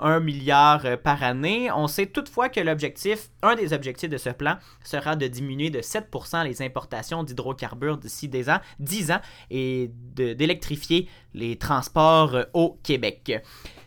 1 0.00 0.20
milliard 0.20 0.84
euh, 0.84 0.96
par 0.96 1.22
année. 1.22 1.70
On 1.70 1.86
sait 1.86 2.06
toutefois 2.06 2.48
que 2.48 2.60
l'objectif, 2.60 3.30
un 3.42 3.54
des 3.54 3.72
objectifs 3.72 4.10
de 4.10 4.18
ce 4.18 4.30
plan 4.30 4.56
sera 4.84 5.16
de 5.16 5.26
diminuer 5.26 5.70
de 5.70 5.80
7% 5.80 6.44
les 6.44 6.62
importations 6.62 7.22
d'hydrocarbures 7.22 7.98
d'ici 7.98 8.28
des 8.28 8.50
ans, 8.50 8.60
10 8.78 9.12
ans 9.12 9.20
et 9.50 9.90
d'électrifier 10.14 11.08
les 11.34 11.56
transports 11.56 12.34
euh, 12.34 12.44
au 12.54 12.78
Québec. 12.82 13.42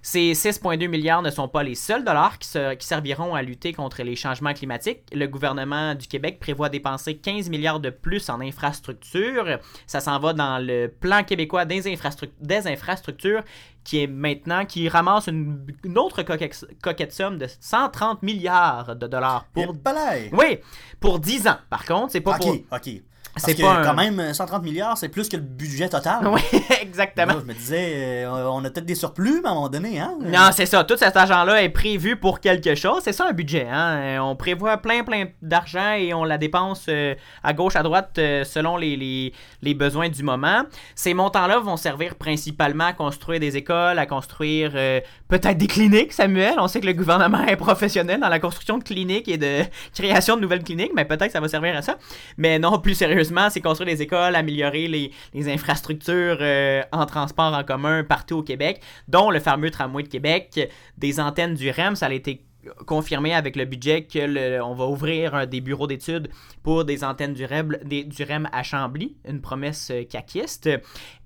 Ces 0.06 0.34
6,2 0.34 0.90
milliards 0.90 1.22
ne 1.22 1.30
sont 1.32 1.48
pas 1.48 1.64
les 1.64 1.76
seuls 1.76 2.04
dollars 2.04 2.38
qui, 2.38 2.48
se- 2.50 2.74
qui 2.76 2.86
serviront 2.86 3.36
à 3.36 3.42
lutter 3.42 3.72
contre 3.72 4.04
les 4.04 4.18
changements 4.18 4.54
climatiques. 4.54 5.00
Le 5.14 5.28
gouvernement 5.28 5.96
du 5.96 6.08
Québec 6.08 6.40
prévoit 6.42 6.68
dépenser 6.68 7.16
15 7.16 7.50
milliards 7.50 7.80
de 7.80 7.90
plus 7.90 8.30
en 8.30 8.42
infrastructures. 8.42 9.60
Ça 9.88 10.02
s'en 10.02 10.20
va 10.20 10.34
dans 10.34 10.58
le 10.60 10.88
plan 10.88 11.24
québécois 11.24 11.64
des, 11.66 11.88
infrastruc- 11.88 12.32
des 12.42 12.68
infrastructures 12.68 13.44
qui 13.86 14.04
est 14.04 14.08
maintenant, 14.08 14.66
qui 14.66 14.88
ramasse 14.90 15.28
une, 15.28 15.66
une 15.84 15.98
autre 15.98 16.22
coquette, 16.24 16.66
coquette 16.82 17.14
somme 17.14 17.38
de 17.38 17.48
130 17.60 18.24
milliards 18.24 18.96
de 18.96 19.08
dollars 19.08 19.46
pour... 19.54 19.74
Oui, 20.34 20.60
pour 21.00 21.20
10 21.20 21.48
ans. 21.48 21.58
Par 21.70 21.86
contre, 21.86 22.12
c'est 22.12 22.22
pas 22.22 22.36
Ok, 22.36 22.42
pour... 22.42 22.78
ok. 22.78 22.90
C'est 23.36 23.56
que 23.56 23.62
pas 23.62 23.78
un- 23.80 23.84
quand 23.84 23.96
même, 23.96 24.34
130 24.34 24.64
milliards, 24.64 24.98
c'est 24.98 25.10
plus 25.10 25.28
que 25.28 25.36
le 25.38 25.42
budget 25.44 25.90
total. 25.90 26.28
Oui, 26.28 26.42
exactement. 26.82 27.34
Là, 27.34 27.40
je 27.42 27.46
me 27.46 27.54
disais, 27.54 28.24
euh, 28.26 28.48
on 28.50 28.64
a 28.64 28.70
peut-être 28.70 28.86
des 28.86 28.96
surplus, 28.96 29.40
mais 29.42 29.48
à 29.50 29.52
un 29.52 29.56
moment 29.56 29.70
donné, 29.70 30.00
hein? 30.00 30.14
Non, 30.22 30.50
c'est 30.52 30.66
ça. 30.68 30.84
Tout 30.84 30.98
cet 30.98 31.16
argent-là 31.18 31.64
est 31.64 31.70
prévu 31.70 32.16
pour 32.16 32.40
quelque 32.40 32.76
chose. 32.76 33.02
C'est 33.04 33.12
ça 33.14 33.26
un 33.28 33.34
budget. 33.34 33.68
Hein? 33.72 33.98
Euh, 33.98 34.18
On 34.20 34.36
prévoit 34.36 34.78
plein, 34.78 35.04
plein 35.04 35.26
d'argent 35.42 35.94
et 35.94 36.14
on 36.14 36.24
la 36.24 36.38
dépense 36.38 36.86
euh, 36.90 37.16
à 37.44 37.54
gauche, 37.54 37.76
à 37.76 37.84
droite 37.84 38.12
euh, 38.20 38.44
selon 38.44 38.78
les, 38.78 38.96
les, 38.96 39.34
les 39.62 39.74
besoins 39.74 40.10
du 40.10 40.22
moment. 40.24 40.64
Ces 40.96 41.14
montants-là 41.14 41.60
vont 41.60 41.78
servir 41.78 42.16
principalement 42.16 42.86
à 42.86 42.94
construire 42.94 43.40
des 43.40 43.58
écoles, 43.58 43.98
à 43.98 44.06
construire 44.06 44.72
peut-être 45.28 45.58
des 45.58 45.68
cliniques, 45.68 46.14
Samuel. 46.14 46.56
On 46.60 46.68
sait 46.68 46.80
que 46.82 46.86
le 46.86 46.94
gouvernement 46.94 47.44
est 47.46 47.56
professionnel 47.56 48.20
dans 48.20 48.30
la 48.30 48.40
construction 48.40 48.78
de 48.78 48.84
cliniques 48.84 49.28
et 49.28 49.38
de 49.38 49.62
création 49.96 50.36
de 50.36 50.42
nouvelles 50.42 50.64
cliniques, 50.64 50.92
mais 50.96 51.06
peut-être 51.06 51.28
que 51.28 51.32
ça 51.34 51.40
va 51.40 51.48
servir 51.48 51.76
à 51.76 51.82
ça. 51.82 51.98
Mais 52.38 52.60
non, 52.60 52.78
plus 52.80 52.94
c'est 53.50 53.62
construire 53.62 53.96
des 53.96 54.02
écoles, 54.02 54.36
améliorer 54.36 54.88
les, 54.88 55.12
infrastructures 55.50 56.38
euh, 56.42 56.82
en 56.92 57.06
transport 57.06 57.54
en 57.54 57.64
commun 57.64 58.04
partout 58.04 58.38
au 58.38 58.44
Québec, 58.44 58.82
dont 59.08 59.30
le 59.30 59.40
fameux 59.40 59.72
tramway 59.72 60.04
de 60.04 60.08
Québec, 60.08 60.70
des 60.98 61.20
antennes 61.20 61.56
du 61.56 61.70
REM, 61.70 61.96
ça 61.96 62.08
a 62.08 62.14
été 62.14 62.44
confirmé 62.86 63.34
avec 63.34 63.56
le 63.56 63.66
budget 63.66 64.04
que 64.04 64.20
le- 64.20 64.64
on 64.64 64.74
va 64.74 64.86
ouvrir 64.86 65.48
des 65.48 65.62
bureaux 65.62 65.88
d'études 65.88 66.30
pour 66.64 66.86
des 66.86 67.04
antennes 67.04 67.34
du 67.34 67.46
REM, 67.46 67.78
du 67.84 68.14
à 68.52 68.64
Chambly, 68.64 69.18
une 69.28 69.42
promesse 69.42 69.92
euh, 69.92 70.04
caquiste. 70.06 70.70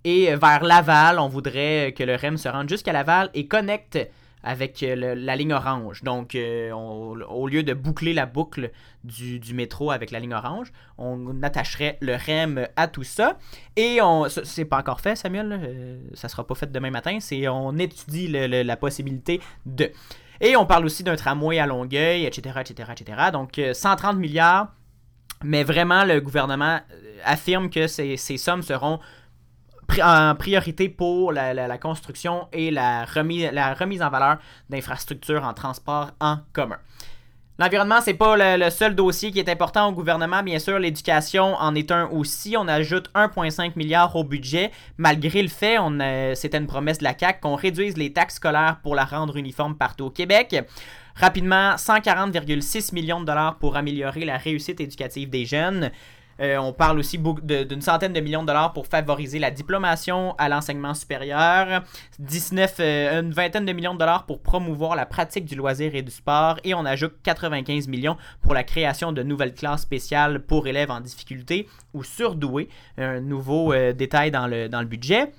Et 0.04 0.32
euh, 0.32 0.38
vers 0.38 0.64
Laval, 0.64 1.20
on 1.20 1.28
voudrait 1.28 1.94
que 1.96 2.04
le 2.04 2.16
REM 2.16 2.38
se 2.38 2.50
rende 2.50 2.70
jusqu'à 2.70 2.94
Laval 2.94 3.30
et 3.34 3.48
connecte 3.48 4.00
avec 4.48 4.82
euh, 4.82 5.14
la 5.14 5.36
ligne 5.36 5.52
orange. 5.52 6.04
Donc, 6.04 6.34
euh, 6.34 6.72
au 6.72 7.48
lieu 7.48 7.64
de 7.64 7.74
boucler 7.74 8.14
la 8.14 8.26
boucle 8.26 8.72
du, 9.04 9.54
métro 9.54 9.92
avec 9.92 10.10
la 10.10 10.22
ligne 10.22 10.34
orange, 10.34 10.72
on 10.98 11.44
attacherait 11.44 11.98
le 12.00 12.16
REM 12.16 12.66
à 12.78 12.88
tout 12.88 13.04
ça. 13.04 13.38
Et 13.76 14.00
on, 14.02 14.28
c'est 14.30 14.64
pas 14.64 14.78
encore 14.78 15.02
fait, 15.02 15.18
Samuel. 15.18 15.50
là, 15.50 15.56
euh, 15.58 16.00
ça 16.14 16.30
sera 16.30 16.48
pas 16.48 16.56
fait 16.56 16.72
demain 16.72 16.92
matin. 16.92 17.18
C'est 17.20 17.46
on 17.50 17.78
étudie 17.78 18.30
la 18.30 18.78
possibilité 18.78 19.42
de. 19.66 19.92
Et 20.40 20.56
on 20.56 20.66
parle 20.66 20.86
aussi 20.86 21.04
d'un 21.04 21.18
tramway 21.18 21.60
à 21.60 21.66
Longueuil, 21.66 22.26
etc., 22.26 22.62
etc., 22.62 22.92
etc. 22.94 23.18
Donc, 23.34 23.60
euh, 23.60 23.74
130 23.74 24.16
milliards. 24.18 24.74
Mais 25.44 25.64
vraiment, 25.64 26.06
le 26.06 26.22
gouvernement 26.22 26.80
affirme 27.26 27.70
que 27.70 27.88
ces 27.88 28.18
sommes 28.38 28.64
seront 28.64 29.00
en 30.04 30.36
priorité 30.36 30.90
pour 30.90 31.32
la, 31.32 31.78
construction 31.78 32.48
et 32.54 32.72
la 32.72 33.06
remise, 33.06 34.02
en 34.02 34.10
valeur 34.10 34.38
d'infrastructures 34.70 35.44
en 35.44 35.54
transport 35.54 36.12
en 36.20 36.38
commun. 36.54 36.78
L'environnement, 37.60 38.02
c'est 38.02 38.14
pas 38.14 38.58
le, 38.58 38.70
seul 38.70 38.94
dossier 38.94 39.32
qui 39.32 39.40
est 39.40 39.50
important 39.50 39.88
au 39.88 39.92
gouvernement. 39.92 40.44
Bien 40.44 40.60
sûr, 40.60 40.78
l'éducation 40.78 41.56
en 41.56 41.74
est 41.74 41.92
un 41.92 42.06
aussi. 42.10 42.56
On 42.56 42.68
ajoute 42.68 43.10
1,5 43.16 43.72
milliard 43.76 44.16
au 44.16 44.24
budget, 44.24 44.72
malgré 44.98 45.42
le 45.42 45.48
fait, 45.48 45.78
a- 45.78 46.36
c'était 46.36 46.60
une 46.60 46.68
promesse 46.68 47.00
de 47.00 47.04
la 47.04 47.18
CAQ, 47.18 47.40
qu'on 47.42 47.56
réduise 47.56 47.98
les 47.98 48.14
taxes 48.14 48.36
scolaires 48.36 48.78
pour 48.84 48.94
la 48.94 49.06
rendre 49.06 49.38
uniforme 49.38 49.76
partout 49.76 50.06
au 50.06 50.10
Québec. 50.12 50.56
Rapidement, 51.16 51.78
140,6 51.78 52.94
millions 52.94 53.22
de 53.22 53.26
dollars 53.26 53.58
pour 53.58 53.76
améliorer 53.76 54.24
la 54.24 54.38
réussite 54.38 54.80
éducative 54.80 55.32
des 55.32 55.46
jeunes. 55.46 55.90
Euh, 56.42 56.58
on 56.58 56.74
parle 56.74 57.00
aussi 57.00 57.20
d'une 57.44 57.82
centaine 57.82 58.14
de 58.14 58.20
millions 58.20 58.42
de 58.42 58.48
dollars 58.48 58.74
pour 58.74 58.88
favoriser 58.88 59.40
la 59.40 59.52
diplomation 59.52 60.36
à 60.38 60.50
l'enseignement 60.50 60.94
supérieur, 60.94 61.84
19, 62.20 62.76
euh, 62.80 63.22
une 63.22 63.32
vingtaine 63.32 63.66
de 63.66 63.74
millions 63.74 63.94
de 63.94 64.00
dollars 64.00 64.26
pour 64.26 64.42
promouvoir 64.42 64.96
la 64.96 65.06
pratique 65.06 65.46
du 65.46 65.56
loisir 65.56 65.96
et 65.96 66.02
du 66.02 66.12
sport, 66.12 66.60
et 66.64 66.74
on 66.74 66.86
ajoute 66.86 67.14
95 67.24 67.88
millions 67.88 68.18
pour 68.42 68.54
la 68.54 68.64
création 68.64 69.12
de 69.12 69.24
nouvelles 69.24 69.54
classes 69.54 69.82
spéciales 69.82 70.40
pour 70.42 70.68
élèves 70.68 70.92
en 70.92 71.02
difficulté 71.02 71.68
ou 71.94 72.04
surdoués. 72.04 72.70
Un 72.98 73.22
nouveau 73.22 73.74
euh, 73.74 73.94
détail 73.94 74.32
dans 74.32 74.48
le, 74.48 74.70
dans 74.70 74.82
le 74.82 74.88
budget. 74.88 75.32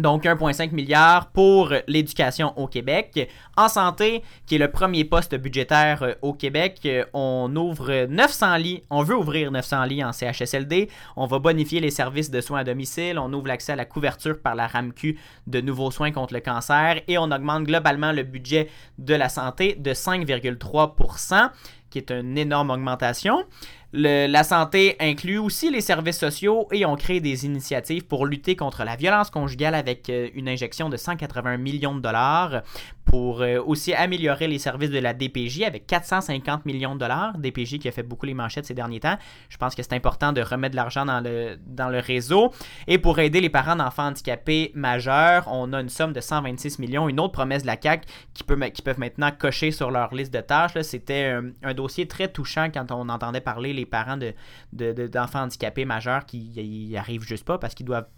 Donc 0.00 0.24
1,5 0.24 0.72
milliard 0.72 1.30
pour 1.30 1.72
l'éducation 1.86 2.56
au 2.58 2.66
Québec. 2.66 3.28
En 3.56 3.68
santé, 3.68 4.22
qui 4.46 4.54
est 4.54 4.58
le 4.58 4.70
premier 4.70 5.04
poste 5.04 5.34
budgétaire 5.34 6.02
euh, 6.02 6.14
au 6.22 6.32
Québec, 6.32 6.80
euh, 6.86 7.04
on 7.12 7.54
ouvre 7.54 8.06
900 8.06 8.56
lits. 8.56 8.82
On 8.88 9.02
veut 9.02 9.16
ouvrir 9.16 9.50
900 9.50 9.84
lits 9.84 10.02
en 10.02 10.12
CHSLD. 10.12 10.88
On 11.16 11.26
va 11.26 11.38
bonifier 11.38 11.80
les 11.80 11.90
services 11.90 12.30
de 12.30 12.40
soins 12.40 12.60
à 12.60 12.64
domicile. 12.64 13.18
On 13.18 13.32
ouvre 13.32 13.48
l'accès 13.48 13.72
à 13.72 13.76
la 13.76 13.84
couverture 13.84 14.40
par 14.40 14.54
la 14.54 14.66
RAMQ 14.66 15.18
de 15.46 15.60
nouveaux 15.60 15.90
soins 15.90 16.12
contre 16.12 16.34
le 16.34 16.40
cancer. 16.40 17.02
Et 17.06 17.18
on 17.18 17.30
augmente 17.30 17.64
globalement 17.64 18.12
le 18.12 18.22
budget 18.22 18.68
de 18.98 19.14
la 19.14 19.28
santé 19.28 19.74
de 19.74 19.92
5,3% 19.92 21.50
qui 21.90 21.98
est 21.98 22.10
une 22.10 22.38
énorme 22.38 22.70
augmentation. 22.70 23.44
La 23.92 24.44
santé 24.44 24.94
inclut 25.00 25.38
aussi 25.38 25.68
les 25.68 25.80
services 25.80 26.18
sociaux 26.18 26.68
et 26.70 26.86
on 26.86 26.94
crée 26.94 27.18
des 27.18 27.44
initiatives 27.44 28.06
pour 28.06 28.24
lutter 28.24 28.54
contre 28.54 28.84
la 28.84 28.94
violence 28.94 29.30
conjugale 29.30 29.74
avec 29.74 30.08
euh, 30.08 30.28
une 30.34 30.48
injection 30.48 30.88
de 30.88 30.96
180 30.96 31.56
millions 31.56 31.96
de 31.96 32.00
dollars 32.00 32.62
pour 33.04 33.42
euh, 33.42 33.60
aussi 33.60 33.92
améliorer 33.92 34.46
les 34.46 34.60
services 34.60 34.90
de 34.90 35.00
la 35.00 35.12
DPJ 35.12 35.62
avec 35.62 35.88
450 35.88 36.66
millions 36.66 36.94
de 36.94 37.00
dollars. 37.00 37.36
DPJ 37.38 37.80
qui 37.80 37.88
a 37.88 37.92
fait 37.92 38.04
beaucoup 38.04 38.26
les 38.26 38.34
manchettes 38.34 38.66
ces 38.66 38.74
derniers 38.74 39.00
temps. 39.00 39.16
Je 39.48 39.56
pense 39.56 39.74
que 39.74 39.82
c'est 39.82 39.94
important 39.94 40.32
de 40.32 40.40
remettre 40.40 40.72
de 40.72 40.76
l'argent 40.76 41.04
dans 41.04 41.20
le, 41.20 41.58
dans 41.66 41.88
le 41.88 41.98
réseau. 41.98 42.52
Et 42.86 42.98
pour 42.98 43.18
aider 43.18 43.40
les 43.40 43.50
parents 43.50 43.74
d'enfants 43.74 44.06
handicapés 44.06 44.70
majeurs, 44.76 45.48
on 45.48 45.72
a 45.72 45.80
une 45.80 45.88
somme 45.88 46.12
de 46.12 46.20
126 46.20 46.78
millions. 46.78 47.08
Une 47.08 47.18
autre 47.18 47.32
promesse 47.32 47.62
de 47.62 47.66
la 47.66 47.76
CAQ 47.80 48.06
qui, 48.34 48.44
peut, 48.44 48.56
qui 48.68 48.82
peuvent 48.82 49.00
maintenant 49.00 49.32
cocher 49.36 49.72
sur 49.72 49.90
leur 49.90 50.14
liste 50.14 50.32
de 50.32 50.40
tâches. 50.40 50.80
C'était 50.82 51.24
un, 51.24 51.50
un 51.64 51.74
dossier 51.74 52.06
très 52.06 52.28
touchant 52.28 52.68
quand 52.72 52.92
on 52.92 53.08
entendait 53.08 53.40
parler 53.40 53.72
parents 53.86 54.16
de, 54.16 54.34
de- 54.72 55.06
d'enfants 55.06 55.42
handicapés 55.42 55.84
majeurs 55.84 56.26
qui 56.26 56.38
y 56.38 56.96
arrivent 56.96 57.22
juste 57.22 57.44
pas 57.44 57.58
parce 57.58 57.74
qu'ils 57.74 57.86
doivent 57.86 58.08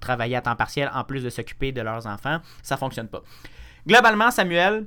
travailler 0.00 0.36
à 0.36 0.40
temps 0.42 0.56
partiel 0.56 0.90
en 0.94 1.04
plus 1.04 1.22
de 1.22 1.30
s'occuper 1.30 1.72
de 1.72 1.80
leurs 1.82 2.06
enfants. 2.06 2.38
Ça 2.62 2.76
fonctionne 2.76 3.08
pas. 3.08 3.22
Globalement, 3.86 4.30
Samuel, 4.30 4.86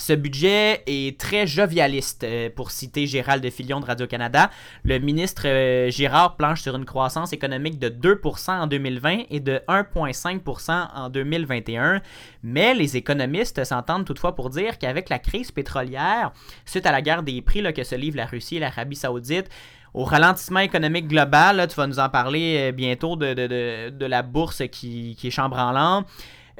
ce 0.00 0.12
budget 0.14 0.82
est 0.86 1.20
très 1.20 1.46
jovialiste, 1.46 2.24
euh, 2.24 2.50
pour 2.54 2.70
citer 2.72 3.06
Gérald 3.06 3.44
de 3.44 3.50
Filion 3.50 3.78
de 3.80 3.84
Radio-Canada. 3.86 4.50
Le 4.82 4.98
ministre 4.98 5.42
euh, 5.46 5.90
Girard 5.90 6.36
planche 6.36 6.62
sur 6.62 6.74
une 6.74 6.84
croissance 6.84 7.32
économique 7.32 7.78
de 7.78 7.88
2% 7.88 8.50
en 8.50 8.66
2020 8.66 9.24
et 9.30 9.38
de 9.40 9.60
1,5% 9.68 10.88
en 10.94 11.08
2021. 11.10 12.00
Mais 12.42 12.74
les 12.74 12.96
économistes 12.96 13.62
s'entendent 13.64 14.04
toutefois 14.04 14.34
pour 14.34 14.50
dire 14.50 14.78
qu'avec 14.78 15.08
la 15.08 15.18
crise 15.18 15.50
pétrolière, 15.50 16.32
suite 16.64 16.86
à 16.86 16.92
la 16.92 17.02
guerre 17.02 17.22
des 17.22 17.40
prix 17.42 17.60
que 17.74 17.84
se 17.84 17.94
livrent 17.94 18.16
la 18.16 18.26
Russie 18.26 18.56
et 18.56 18.60
l'Arabie 18.60 18.96
saoudite, 18.96 19.48
au 19.92 20.04
ralentissement 20.04 20.60
économique 20.60 21.08
global, 21.08 21.66
tu 21.68 21.74
vas 21.76 21.86
nous 21.86 21.98
en 21.98 22.08
parler 22.08 22.68
euh, 22.70 22.72
bientôt 22.72 23.16
de, 23.16 23.34
de- 23.34 23.46
de- 23.48 23.90
de 23.90 24.06
la 24.06 24.22
bourse 24.22 24.62
qui, 24.70 25.16
qui 25.18 25.26
est 25.28 25.30
chambranlante. 25.30 26.06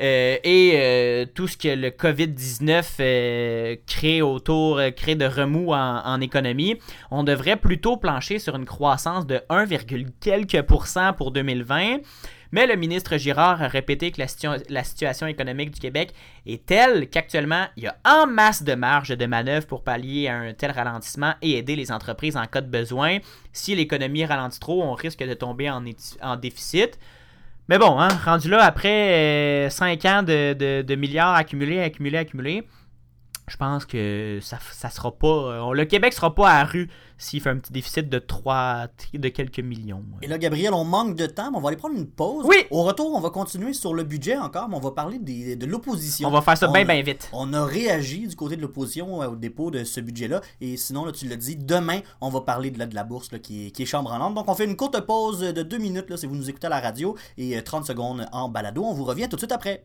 Euh, 0.01 0.39
et 0.43 0.73
euh, 0.77 1.27
tout 1.35 1.47
ce 1.47 1.57
que 1.57 1.69
le 1.69 1.91
COVID-19 1.91 2.85
euh, 3.01 3.77
crée 3.87 4.23
autour, 4.23 4.81
crée 4.97 5.15
de 5.15 5.27
remous 5.27 5.73
en, 5.73 6.21
économie, 6.21 6.77
on 7.11 7.23
devrait 7.23 7.57
plutôt 7.57 7.97
plancher 7.97 8.39
sur 8.39 8.57
une 8.57 8.65
croissance 8.65 9.27
de 9.27 9.41
1, 9.51 9.67
quelques 10.21 10.63
pourcents 10.63 11.13
pour 11.13 11.33
2020. 11.33 11.99
Mais 12.53 12.67
le 12.67 12.75
ministre 12.75 13.17
Girard 13.17 13.63
a 13.63 13.69
répété 13.69 14.11
que 14.11 14.19
la, 14.19 14.27
situa- 14.27 14.65
la 14.69 14.83
situation 14.83 15.29
économique 15.29 15.71
du 15.71 15.79
Québec 15.79 16.13
est 16.47 16.67
telle 16.67 17.09
qu'actuellement, 17.09 17.67
il 17.77 17.85
y 17.85 17.87
a 17.87 17.97
en 18.05 18.27
masse 18.27 18.65
de 18.65 18.75
marge 18.75 19.11
de 19.11 19.27
manœuvre 19.27 19.67
pour 19.67 19.85
pallier 19.85 20.27
à 20.27 20.37
un 20.37 20.53
tel 20.53 20.73
ralentissement 20.73 21.35
et 21.43 21.59
aider 21.59 21.77
les 21.77 21.93
entreprises 21.93 22.37
en 22.37 22.47
cas 22.47 22.61
de 22.61 22.69
besoin. 22.69 23.19
Si 23.53 23.77
l'économie 23.77 24.25
ralentit 24.25 24.59
trop, 24.59 24.83
on 24.83 24.95
risque 24.95 25.23
de 25.25 25.35
tomber 25.35 25.71
en 25.71 26.37
déficit. 26.37 26.99
Mais 27.71 27.79
bon, 27.79 28.01
hein, 28.01 28.09
rendu 28.25 28.49
là, 28.49 28.65
après 28.65 29.69
5 29.71 30.05
ans 30.05 30.23
de, 30.25 30.55
de- 30.55 30.83
de 30.83 30.95
milliards 30.97 31.35
accumulés, 31.37 31.81
accumulés, 31.81 32.19
accumulés, 32.19 32.65
je 33.51 33.57
pense 33.57 33.85
que 33.85 34.39
ça, 34.41 34.59
ça 34.73 34.89
sera 34.91 35.11
pas. 35.13 35.27
euh, 35.27 35.73
le 35.75 35.85
Québec 35.85 36.13
sera 36.13 36.35
pas 36.35 36.49
à 36.49 36.59
la 36.61 36.65
rue 36.65 36.89
s'il 37.19 37.41
fait 37.43 37.51
un 37.51 37.59
petit 37.59 37.73
déficit 37.73 38.09
de 38.09 38.19
3, 38.19 38.87
de 39.13 39.29
quelques 39.29 39.59
millions. 39.61 40.03
Et 40.23 40.27
là, 40.27 40.39
Gabriel, 40.39 40.73
on 40.73 40.85
manque 40.85 41.17
de 41.17 41.27
temps, 41.27 41.51
mais 41.51 41.59
on 41.59 41.61
va 41.61 41.69
aller 41.69 41.77
prendre 41.77 41.97
une 41.97 42.07
pause. 42.07 42.47
Oui. 42.49 42.57
Au 42.71 42.83
retour, 42.85 43.13
on 43.15 43.21
va 43.21 43.29
continuer 43.31 43.75
sur 43.75 43.93
le 43.93 44.05
budget 44.05 44.39
encore, 44.39 44.69
mais 44.71 44.77
on 44.77 44.81
va 44.81 44.93
parler 44.93 45.19
des- 45.19 45.57
de 45.57 45.67
l'opposition. 45.67 46.29
On 46.29 46.31
va 46.31 46.41
faire 46.41 46.57
ça 46.57 46.69
bien, 46.69 46.85
bien 46.85 47.03
vite. 47.03 47.29
On 47.35 47.53
a 47.53 47.65
réagi 47.67 48.27
du 48.27 48.37
côté 48.37 48.57
de 48.57 48.63
l'opposition 48.63 49.21
euh, 49.23 49.29
au 49.29 49.37
dépôt 49.37 49.71
de 49.71 49.85
ce 49.85 50.01
budget-là. 50.01 50.41
Et 50.63 50.77
sinon, 50.79 51.05
là, 51.05 51.13
tu 51.13 51.27
l'as 51.29 51.37
dit, 51.37 51.57
demain, 51.57 52.01
on 52.23 52.31
va 52.31 52.41
parler 52.41 52.71
de 52.71 52.79
la, 52.79 52.87
de 52.87 52.95
la 52.95 53.05
bourse 53.05 53.33
là, 53.33 53.39
qui, 53.39 53.67
est, 53.67 53.71
qui 53.73 53.83
est 53.83 53.87
chambranlante. 53.87 54.35
Donc, 54.35 54.49
on 54.49 54.55
fait 54.55 54.65
une 54.65 54.77
courte 54.77 54.99
pause 55.01 55.41
de 55.41 55.63
deux 55.63 55.79
minutes 55.79 56.09
là, 56.09 56.17
si 56.17 56.27
vous 56.27 56.37
nous 56.37 56.49
écoutez 56.49 56.69
à 56.69 56.71
la 56.71 56.81
radio 56.81 57.17
et 57.37 57.59
euh, 57.59 57.63
30 57.63 57.85
secondes 57.85 58.27
en 58.33 58.49
balado. 58.49 58.83
On 58.85 58.95
vous 58.95 59.05
revient 59.05 59.29
tout 59.29 59.37
de 59.37 59.41
suite 59.41 59.53
après. 59.53 59.85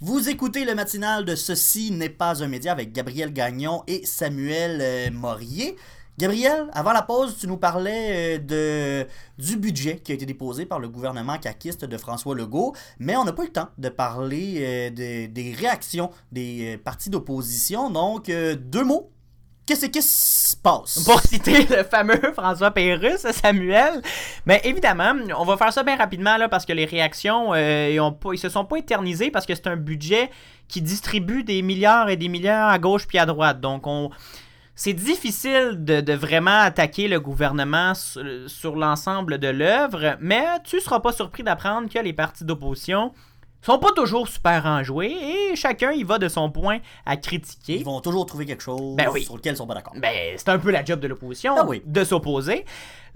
Vous 0.00 0.30
écoutez 0.30 0.64
le 0.64 0.74
matinal 0.74 1.24
de 1.26 1.34
Ceci 1.34 1.90
n'est 1.90 2.08
pas 2.08 2.42
un 2.42 2.48
média 2.48 2.72
avec 2.72 2.92
Gabriel 2.92 3.32
Gagnon 3.32 3.82
et 3.86 4.06
Samuel 4.06 4.78
euh, 4.80 5.10
Morier. 5.10 5.76
Gabriel, 6.18 6.68
avant 6.72 6.92
la 6.92 7.02
pause, 7.02 7.36
tu 7.38 7.46
nous 7.46 7.56
parlais 7.58 8.40
euh, 8.50 9.04
du 9.38 9.56
budget 9.56 9.98
qui 9.98 10.12
a 10.12 10.14
été 10.14 10.24
déposé 10.26 10.64
par 10.66 10.78
le 10.78 10.88
gouvernement 10.88 11.38
caquiste 11.38 11.84
de 11.84 11.96
François 11.98 12.34
Legault, 12.34 12.74
mais 12.98 13.16
on 13.16 13.24
n'a 13.24 13.32
pas 13.32 13.42
eu 13.42 13.46
le 13.46 13.52
temps 13.52 13.68
de 13.78 13.88
parler 13.90 14.56
euh, 14.60 14.90
de- 14.90 15.26
des 15.32 15.52
réactions 15.52 16.10
des 16.32 16.78
partis 16.82 17.10
d'opposition. 17.10 17.90
Donc, 17.90 18.26
deux 18.30 18.84
mots. 18.84 19.10
Qu'est-ce 19.66 19.86
qui 19.86 20.02
se 20.02 20.56
passe? 20.56 21.04
Pour 21.04 21.20
citer 21.24 21.64
le 21.64 21.84
fameux 21.84 22.32
François 22.34 22.70
Pérusse, 22.70 23.26
Samuel. 23.30 24.02
Mais 24.46 24.60
évidemment, 24.64 25.12
on 25.38 25.44
va 25.44 25.56
faire 25.56 25.72
ça 25.72 25.82
bien 25.82 25.96
rapidement 25.96 26.36
là, 26.36 26.48
parce 26.48 26.66
que 26.66 26.72
les 26.72 26.84
réactions, 26.84 27.52
euh, 27.54 28.10
ils, 28.32 28.38
se 28.38 28.48
sont 28.48 28.64
pas 28.64 28.78
éternisées 28.78 29.30
parce 29.30 29.46
que 29.46 29.54
c'est 29.54 29.68
un 29.68 29.76
budget 29.76 30.30
qui 30.68 30.82
distribue 30.82 31.44
des 31.44 31.62
milliards 31.62 32.08
et 32.08 32.16
des 32.16 32.28
milliards 32.28 32.68
à 32.68 32.78
gauche 32.78 33.06
puis 33.06 33.18
à 33.18 33.26
droite. 33.26 33.60
Donc, 33.60 33.86
on. 33.86 34.10
C'est 34.74 34.94
difficile 34.94 35.84
de, 35.84 36.00
de 36.00 36.14
vraiment 36.14 36.60
attaquer 36.62 37.06
le 37.06 37.20
gouvernement 37.20 37.94
sur, 37.94 38.24
sur 38.46 38.76
l'ensemble 38.76 39.36
de 39.36 39.48
l'œuvre, 39.48 40.16
mais 40.20 40.46
tu 40.64 40.80
seras 40.80 41.00
pas 41.00 41.12
surpris 41.12 41.42
d'apprendre 41.42 41.90
que 41.90 41.98
les 41.98 42.14
partis 42.14 42.44
d'opposition 42.44 43.12
sont 43.62 43.78
pas 43.78 43.92
toujours 43.94 44.28
super 44.28 44.64
enjoués 44.66 45.12
et 45.52 45.56
chacun 45.56 45.92
y 45.92 46.02
va 46.02 46.18
de 46.18 46.28
son 46.28 46.50
point 46.50 46.78
à 47.06 47.16
critiquer. 47.16 47.76
Ils 47.76 47.84
vont 47.84 48.00
toujours 48.00 48.26
trouver 48.26 48.46
quelque 48.46 48.62
chose 48.62 48.96
Ben 48.96 49.08
oui. 49.12 49.24
sur 49.24 49.36
lequel 49.36 49.54
ils 49.54 49.56
sont 49.56 49.66
pas 49.66 49.74
d'accord. 49.74 49.94
Ben, 49.96 50.34
c'est 50.36 50.48
un 50.48 50.58
peu 50.58 50.70
la 50.70 50.84
job 50.84 51.00
de 51.00 51.08
l'opposition, 51.08 51.54
Ah 51.58 51.64
oui. 51.66 51.82
de 51.84 52.04
s'opposer. 52.04 52.64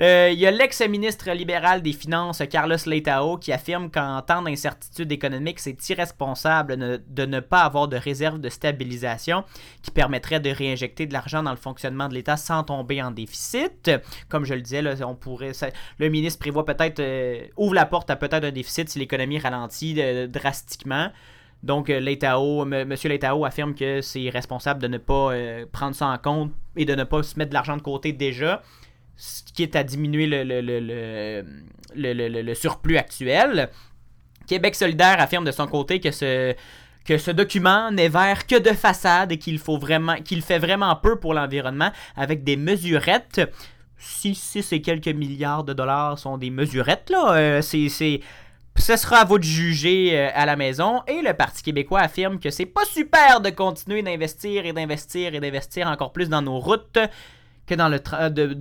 Euh, 0.01 0.31
Il 0.33 0.39
y 0.41 0.47
a 0.47 0.51
l'ex-ministre 0.51 1.31
libéral 1.31 1.81
des 1.81 1.93
Finances, 1.93 2.43
Carlos 2.51 2.77
Leitao, 2.85 3.39
qui 3.39 3.53
affirme 3.53 3.91
qu'en 3.91 4.21
temps 4.23 4.43
d'incertitude 4.43 5.11
économique, 5.13 5.61
c'est 5.61 5.89
irresponsable 5.89 6.75
ne- 6.75 6.97
de 7.07 7.27
ne 7.27 7.39
pas 7.41 7.61
avoir 7.63 7.87
de 7.87 7.97
réserve 7.97 8.41
de 8.41 8.49
stabilisation 8.49 9.45
qui 9.83 9.93
permettrait 9.93 10.41
de 10.41 10.51
réinjecter 10.51 11.07
de 11.07 11.13
l'argent 11.13 11.43
dans 11.45 11.53
le 11.53 11.57
fonctionnement 11.57 12.09
de 12.09 12.15
l'État 12.15 12.37
sans 12.37 12.65
tomber 12.65 13.01
en 13.03 13.13
déficit. 13.13 13.91
Comme 14.29 14.45
je 14.45 14.55
le 14.55 14.63
disais, 14.63 14.83
là, 14.83 14.95
on 15.07 15.15
pourrait, 15.15 15.53
ça- 15.53 15.69
le 15.99 16.09
ministre 16.09 16.41
prévoit 16.41 16.65
peut-être, 16.65 16.99
euh, 17.01 17.47
ouvre 17.57 17.75
la 17.75 17.87
porte 17.87 18.11
à 18.11 18.17
peut-être 18.17 18.45
un 18.45 18.51
déficit 18.53 18.89
si 18.89 18.99
l'économie 18.99 19.39
ralentit 19.39 19.95
euh, 19.99 20.27
drastiquement. 20.35 21.11
Donc, 21.65 21.89
euh, 21.89 21.97
M. 21.97 22.95
Leitao 23.05 23.45
affirme 23.47 23.75
que 23.75 24.03
c'est 24.03 24.29
responsable 24.29 24.83
de 24.83 24.89
ne 24.89 24.99
pas 24.99 25.33
euh, 25.33 25.65
prendre 25.73 25.97
ça 25.97 26.09
en 26.09 26.19
compte 26.19 26.53
et 26.77 26.85
de 26.85 26.95
ne 26.95 27.05
pas 27.05 27.23
se 27.23 27.39
mettre 27.39 27.49
de 27.49 27.55
l'argent 27.55 27.79
de 27.79 27.83
côté 27.83 28.13
déjà, 28.13 28.63
ce 29.17 29.43
qui 29.43 29.63
est 29.63 29.75
à 29.75 29.83
diminuer 29.83 30.27
le, 30.27 31.43
surplus 32.55 32.99
actuel. 32.99 33.71
Québec 34.47 34.75
solidaire 34.75 35.19
affirme 35.21 35.47
de 35.47 35.53
son 35.53 35.67
côté 35.67 36.01
que 36.01 36.11
ce, 36.11 37.31
document 37.31 37.91
n'est 37.91 38.11
vert 38.11 38.47
que 38.47 38.59
de 38.59 38.75
façade 38.75 39.33
et 39.33 39.39
qu'il 39.39 39.59
faut 39.59 39.79
vraiment 39.79 40.17
qu'il 40.17 40.43
fait 40.43 40.59
vraiment 40.59 40.95
peu 40.97 41.17
pour 41.17 41.33
l'environnement 41.33 41.93
avec 42.15 42.45
des 42.45 42.57
mesurettes. 42.57 43.41
Si 43.97 44.35
6 44.35 44.71
et 44.75 44.83
quelques 44.83 45.09
milliards 45.09 45.65
de 45.65 45.73
dollars 45.73 46.19
sont 46.19 46.37
des 46.37 46.51
mesurettes, 46.51 47.09
là, 47.09 47.37
euh, 47.37 47.63
c'est 47.63 48.21
ce 48.77 48.97
sera 48.97 49.19
à 49.19 49.25
vous 49.25 49.39
de 49.39 49.45
juger 49.45 50.19
euh, 50.19 50.31
à 50.35 50.47
la 50.47 50.57
maison. 50.57 51.03
Et 51.07 51.23
le 51.23 51.33
Parti 51.35 51.63
québécois 51.63 52.01
affirme 52.01 52.39
que 52.39 52.51
c'est 52.51 52.67
pas 52.67 52.85
super 52.85 53.41
de 53.41 53.51
continuer 53.51 54.03
d'investir 54.03 54.67
et 54.67 54.73
d'investir 54.73 55.35
et 55.35 55.41
d'investir 55.41 55.87
encore 55.87 56.13
plus 56.13 56.29
dans 56.29 56.43
nos 56.43 56.59
routes 56.59 56.99
que 57.67 57.75
dans 57.75 57.89
le 57.89 58.01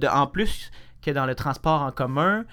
en 0.09 0.27
plus 0.27 0.71
que 1.01 1.11
dans 1.11 1.25
le 1.25 1.35
transport 1.35 1.81
en 1.81 1.91
commun. 1.91 2.45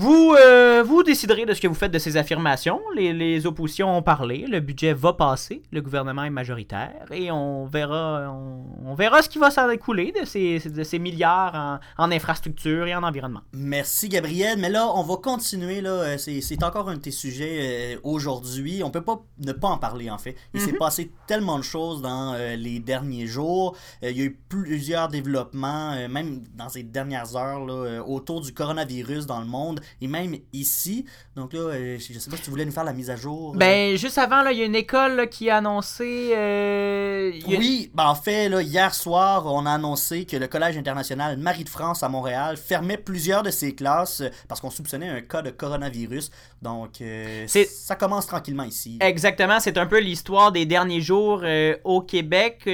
Vous, 0.00 0.34
euh, 0.34 0.82
vous 0.82 1.02
déciderez 1.02 1.44
de 1.44 1.52
ce 1.52 1.60
que 1.60 1.68
vous 1.68 1.74
faites 1.74 1.92
de 1.92 1.98
ces 1.98 2.16
affirmations. 2.16 2.80
Les, 2.96 3.12
les 3.12 3.44
oppositions 3.44 3.94
ont 3.94 4.00
parlé, 4.00 4.46
le 4.48 4.60
budget 4.60 4.94
va 4.94 5.12
passer, 5.12 5.60
le 5.72 5.82
gouvernement 5.82 6.24
est 6.24 6.30
majoritaire. 6.30 7.04
Et 7.12 7.30
on 7.30 7.66
verra, 7.66 8.32
on, 8.32 8.64
on 8.82 8.94
verra 8.94 9.20
ce 9.20 9.28
qui 9.28 9.36
va 9.36 9.50
s'en 9.50 9.68
écouler 9.68 10.14
de 10.18 10.24
ces, 10.24 10.58
de 10.58 10.84
ces 10.84 10.98
milliards 10.98 11.54
en, 11.98 12.04
en 12.04 12.10
infrastructure 12.12 12.86
et 12.86 12.94
en 12.94 13.02
environnement. 13.02 13.42
Merci 13.52 14.08
Gabriel, 14.08 14.58
mais 14.58 14.70
là 14.70 14.90
on 14.94 15.02
va 15.02 15.16
continuer 15.16 15.82
là, 15.82 15.90
euh, 15.90 16.16
c'est 16.16 16.62
encore 16.62 16.88
un 16.88 16.94
de 16.94 17.00
tes 17.00 17.10
sujets 17.10 17.96
euh, 17.96 18.00
aujourd'hui, 18.02 18.82
on 18.82 18.90
peut 18.90 19.02
pas 19.02 19.20
ne 19.44 19.52
pas 19.52 19.68
en 19.68 19.76
parler 19.76 20.08
en 20.08 20.16
fait. 20.16 20.34
Il 20.54 20.62
s'est 20.62 20.72
passé 20.72 21.10
tellement 21.26 21.58
de 21.58 21.62
choses 21.64 22.00
dans 22.00 22.32
euh, 22.32 22.56
les 22.56 22.78
derniers 22.78 23.26
jours, 23.26 23.76
il 24.00 24.16
y 24.16 24.22
a 24.22 24.24
eu 24.24 24.40
plusieurs 24.48 25.08
développements 25.08 26.08
même 26.08 26.42
dans 26.54 26.70
ces 26.70 26.84
dernières 26.84 27.36
heures 27.36 27.66
là, 27.66 28.02
autour 28.02 28.40
du 28.40 28.54
coronavirus 28.54 29.26
dans 29.26 29.40
le 29.40 29.46
monde 29.46 29.82
et 30.00 30.06
même 30.06 30.36
ici. 30.52 31.04
Donc 31.36 31.52
là 31.52 31.60
euh, 31.60 31.98
je 31.98 32.12
je 32.12 32.18
sais 32.18 32.30
pas 32.30 32.36
si 32.36 32.42
tu 32.42 32.50
voulais 32.50 32.64
nous 32.64 32.72
faire 32.72 32.84
la 32.84 32.92
mise 32.92 33.10
à 33.10 33.16
jour. 33.16 33.54
euh. 33.54 33.58
Ben, 33.58 33.96
juste 33.96 34.18
avant, 34.18 34.46
il 34.48 34.58
y 34.58 34.62
a 34.62 34.64
une 34.64 34.74
école 34.74 35.16
là, 35.16 35.26
qui 35.26 35.48
a 35.50 35.56
annoncé. 35.58 36.32
euh, 36.36 37.30
a- 37.32 37.48
Oui, 37.48 37.90
ben 37.94 38.06
en 38.06 38.14
fait, 38.14 38.48
là, 38.48 38.62
hier 38.62 38.94
soir, 38.94 39.46
on 39.46 39.66
a 39.66 39.72
annoncé 39.72 40.24
que 40.24 40.36
le 40.36 40.46
Collège 40.48 40.76
international 40.76 41.36
Marie 41.38 41.64
de 41.64 41.68
France 41.68 42.02
à 42.02 42.08
Montréal 42.08 42.56
fermait 42.56 42.96
plusieurs 42.98 43.42
de 43.42 43.50
ses 43.50 43.74
classes 43.74 44.22
parce 44.48 44.60
qu'on 44.60 44.70
soupçonnait 44.70 45.08
un 45.08 45.20
cas 45.20 45.42
de 45.42 45.50
coronavirus. 45.50 46.30
Donc, 46.62 47.00
euh, 47.00 47.46
ça 47.46 47.94
commence 47.96 48.26
tranquillement 48.26 48.64
ici. 48.64 48.98
Exactement, 49.00 49.60
c'est 49.60 49.78
un 49.78 49.86
peu 49.86 49.98
l'histoire 50.00 50.52
des 50.52 50.66
derniers 50.66 51.00
jours 51.00 51.40
euh, 51.44 51.76
au 51.84 52.00
Québec. 52.02 52.68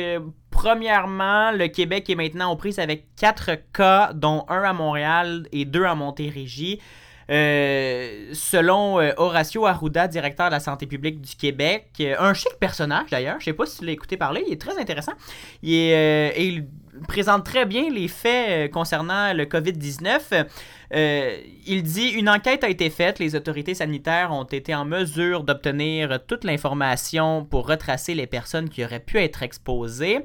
Premièrement, 0.50 1.52
le 1.52 1.68
Québec 1.68 2.08
est 2.08 2.14
maintenant 2.14 2.50
aux 2.50 2.56
prises 2.56 2.78
avec 2.78 3.14
quatre 3.14 3.50
cas, 3.72 4.12
dont 4.14 4.44
un 4.48 4.62
à 4.62 4.72
Montréal 4.72 5.46
et 5.52 5.64
deux 5.66 5.84
à 5.84 5.94
Montérégie. 5.94 6.80
Euh, 7.28 8.30
selon 8.34 9.00
euh, 9.00 9.12
Horacio 9.16 9.66
Arruda, 9.66 10.06
directeur 10.06 10.46
de 10.46 10.52
la 10.52 10.60
santé 10.60 10.86
publique 10.86 11.20
du 11.20 11.34
Québec, 11.34 11.88
euh, 12.00 12.14
un 12.18 12.34
chic 12.34 12.52
personnage 12.60 13.10
d'ailleurs, 13.10 13.36
je 13.40 13.46
sais 13.46 13.52
pas 13.52 13.66
si 13.66 13.78
tu 13.78 13.84
l'as 13.84 13.92
écouté 13.92 14.16
parler, 14.16 14.44
il 14.46 14.52
est 14.52 14.60
très 14.60 14.78
intéressant. 14.78 15.12
Il 15.62 16.66
présente 17.08 17.44
très 17.44 17.66
bien 17.66 17.90
les 17.90 18.08
faits 18.08 18.70
concernant 18.70 19.34
le 19.34 19.44
COVID-19. 19.44 20.46
Euh, 20.94 21.36
il 21.66 21.82
dit 21.82 22.08
une 22.10 22.28
enquête 22.28 22.62
a 22.62 22.68
été 22.68 22.90
faite, 22.90 23.18
les 23.18 23.34
autorités 23.34 23.74
sanitaires 23.74 24.30
ont 24.32 24.44
été 24.44 24.74
en 24.74 24.84
mesure 24.84 25.42
d'obtenir 25.42 26.20
toute 26.26 26.44
l'information 26.44 27.44
pour 27.44 27.66
retracer 27.66 28.14
les 28.14 28.28
personnes 28.28 28.68
qui 28.70 28.84
auraient 28.84 29.00
pu 29.00 29.18
être 29.18 29.42
exposées. 29.42 30.20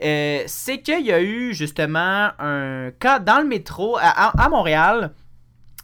C'est 0.00 0.80
qu'il 0.84 1.04
y 1.04 1.12
a 1.12 1.20
eu 1.20 1.52
justement 1.52 2.30
un 2.38 2.92
cas 3.00 3.18
dans 3.18 3.40
le 3.40 3.48
métro 3.48 3.98
à 4.00 4.48
Montréal. 4.48 5.12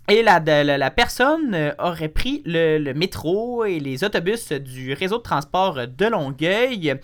Et 0.09 0.23
la, 0.23 0.91
personne 0.91 1.55
euh, 1.55 1.73
aurait 1.79 2.09
pris 2.09 2.43
le, 2.45 2.93
métro 2.93 3.65
et 3.65 3.81
les 3.81 4.05
autobus 4.05 4.53
du 4.53 4.93
réseau 4.93 5.17
de 5.17 5.23
transport 5.23 5.87
de 5.87 6.07
Longueuil. 6.07 6.95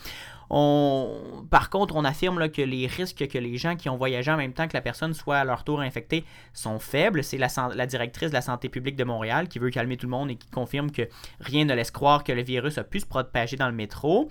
On, 0.53 1.47
par 1.49 1.71
contre, 1.71 1.95
on 1.95 2.05
affirme 2.05 2.51
que 2.51 2.61
les 2.61 2.89
risques 2.89 3.27
que 3.29 3.39
les 3.39 3.57
gens 3.57 3.77
qui 3.77 3.89
ont 3.89 3.97
voyagé 3.97 4.33
en 4.33 4.37
même 4.37 4.53
temps 4.53 4.67
que 4.67 4.77
la 4.77 4.81
personne 4.81 5.15
soit 5.15 5.39
à 5.39 5.45
leur 5.45 5.63
tour 5.63 5.81
infectée 5.81 6.25
sont 6.53 6.81
faibles. 6.81 7.23
C'est 7.23 7.39
la 7.39 7.87
directrice 7.87 8.31
de 8.31 8.35
la 8.35 8.43
santé 8.43 8.69
publique 8.69 8.97
de 8.97 9.05
Montréal 9.05 9.49
qui 9.49 9.61
veut 9.61 9.71
calmer 9.71 9.97
tout 9.97 10.07
le 10.07 10.11
monde 10.11 10.31
et 10.33 10.35
qui 10.35 10.51
confirme 10.51 10.91
que 10.91 11.03
rien 11.39 11.65
ne 11.65 11.75
laisse 11.75 11.93
croire 11.93 12.25
que 12.25 12.33
le 12.33 12.43
virus 12.43 12.79
a 12.79 12.85
pu 12.85 13.01
se 13.01 13.07
propager 13.07 13.57
dans 13.57 13.69
le 13.69 13.75
métro. 13.75 14.29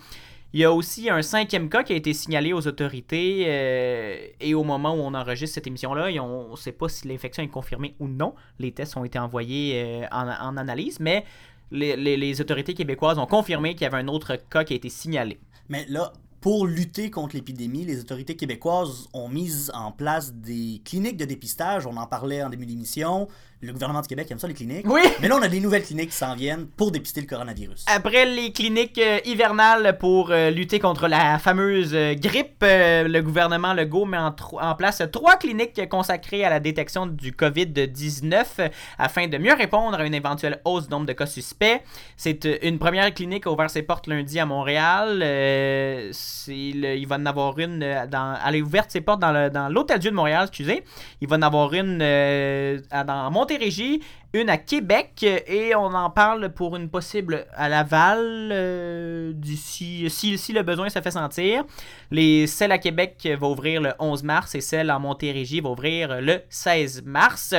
Il 0.54 0.60
y 0.60 0.64
a 0.64 0.72
aussi 0.74 1.10
un 1.10 1.22
cinquième 1.22 1.70
cas 1.70 1.84
qui 1.84 1.94
a 1.94 1.96
été 1.96 2.12
signalé 2.14 2.54
aux 2.54 2.66
autorités 2.66 3.46
euh, 3.48 4.18
et 4.40 4.56
au 4.56 4.64
moment 4.64 4.96
où 4.96 5.00
on 5.00 5.14
enregistre 5.14 5.56
cette 5.56 5.68
émission-là, 5.68 6.10
on 6.24 6.52
ne 6.52 6.56
sait 6.56 6.72
pas 6.72 6.90
si 6.90 7.08
l'infection 7.08 7.44
est 7.44 7.50
confirmée 7.50 7.96
ou 8.00 8.08
non. 8.08 8.34
Les 8.58 8.72
tests 8.72 8.98
ont 8.98 9.06
été 9.06 9.20
envoyés 9.20 10.02
euh, 10.02 10.08
en, 10.12 10.58
analyse, 10.58 11.00
mais 11.00 11.24
les 11.72 12.42
autorités 12.42 12.74
québécoises 12.74 13.20
ont 13.20 13.28
confirmé 13.28 13.76
qu'il 13.76 13.84
y 13.84 13.86
avait 13.86 13.98
un 13.98 14.08
autre 14.08 14.38
cas 14.50 14.64
qui 14.64 14.74
a 14.74 14.76
été 14.76 14.90
signalé. 14.90 15.40
Mais 15.70 15.86
là, 15.88 16.14
pour 16.42 16.66
lutter 16.66 17.12
contre 17.12 17.36
l'épidémie, 17.36 17.84
les 17.84 18.00
autorités 18.00 18.36
québécoises 18.36 19.10
ont 19.14 19.28
mis 19.28 19.70
en 19.74 19.92
place 19.92 20.34
des 20.34 20.82
cliniques 20.86 21.18
de 21.18 21.26
dépistage. 21.26 21.86
On 21.86 21.98
en 21.98 22.08
parlait 22.08 22.42
en 22.42 22.50
début 22.50 22.66
d'émission. 22.66 23.28
Le 23.62 23.74
gouvernement 23.74 24.00
du 24.00 24.08
Québec 24.08 24.28
aime 24.32 24.40
ça, 24.40 24.48
les 24.48 24.54
cliniques. 24.54 24.86
Oui! 24.88 25.02
Mais 25.20 25.28
là, 25.28 25.36
on 25.38 25.42
a 25.42 25.50
des 25.50 25.60
nouvelles 25.60 25.84
cliniques 25.84 26.12
qui 26.12 26.16
s'en 26.16 26.34
viennent 26.34 26.68
pour 26.78 26.92
dépister 26.92 27.20
le 27.20 27.28
coronavirus. 27.28 27.84
Après 27.94 28.26
les 28.26 28.54
cliniques 28.54 28.98
euh, 28.98 29.20
hivernales 29.26 29.98
pour 29.98 30.32
euh, 30.32 30.50
lutter 30.50 30.80
contre 30.80 31.10
la 31.10 31.38
fameuse 31.40 31.92
euh, 31.94 32.14
grippe, 32.16 32.64
le 32.64 33.20
gouvernement 33.20 33.74
Legault 33.74 34.06
met 34.06 34.18
en, 34.18 34.76
place 34.76 35.02
trois 35.12 35.36
cliniques 35.36 35.90
consacrées 35.90 36.46
à 36.46 36.50
la 36.50 36.62
détection 36.62 37.06
du 37.06 37.34
COVID-19 37.34 38.46
euh, 38.60 38.70
afin 38.98 39.28
de 39.28 39.38
mieux 39.38 39.54
répondre 39.54 40.00
à 40.00 40.06
une 40.06 40.14
éventuelle 40.14 40.62
hausse 40.64 40.86
du 40.86 40.92
nombre 40.92 41.08
de 41.08 41.14
cas 41.14 41.26
suspects. 41.26 41.82
C'est 42.16 42.48
une 42.64 42.80
première 42.80 43.14
clinique 43.14 43.46
a 43.46 43.52
ouvert 43.52 43.70
ses 43.70 43.82
portes 43.82 44.08
lundi 44.08 44.40
à 44.40 44.46
Montréal. 44.46 45.20
Le- 45.20 46.12
il 46.48 47.06
va 47.08 47.18
en 47.18 47.26
avoir 47.26 47.60
une 47.60 47.80
dans, 48.10 48.38
elle 48.48 48.56
a 48.56 48.60
ouvert 48.60 48.86
ses 48.88 49.02
portes 49.02 49.20
dans 49.20 49.70
l'Hôtel-Dieu 49.70 50.12
de 50.12 50.16
Montréal, 50.16 50.44
excusez. 50.48 50.84
Il 51.20 51.28
va 51.28 51.36
en 51.36 51.42
avoir 51.42 51.74
une 51.74 52.02
à- 52.02 53.04
dans 53.04 53.30
Montérégie, 53.50 54.04
une 54.34 54.50
à 54.50 54.58
Québec 54.58 55.22
euh, 55.24 55.40
et 55.48 55.76
on 55.76 55.94
en 55.94 56.10
parle 56.10 56.50
pour 56.54 56.76
une 56.76 56.90
possible 56.90 57.48
à 57.54 57.70
Laval 57.70 58.50
euh, 58.52 59.32
d'ici 59.34 60.10
si, 60.10 60.38
si 60.38 60.54
le 60.54 60.64
besoin 60.64 60.90
se 60.90 61.02
fait 61.02 61.12
sentir. 61.12 61.66
Les 62.12 62.48
celle 62.48 62.72
à 62.72 62.78
Québec 62.78 63.28
va 63.40 63.48
ouvrir 63.48 63.82
le 63.82 63.94
11 64.00 64.24
mars 64.24 64.56
et 64.56 64.62
celle 64.62 64.92
en 64.92 65.00
Montérégie 65.00 65.62
va 65.62 65.70
ouvrir 65.70 66.22
le 66.22 66.42
16 66.50 67.04
mars. 67.06 67.56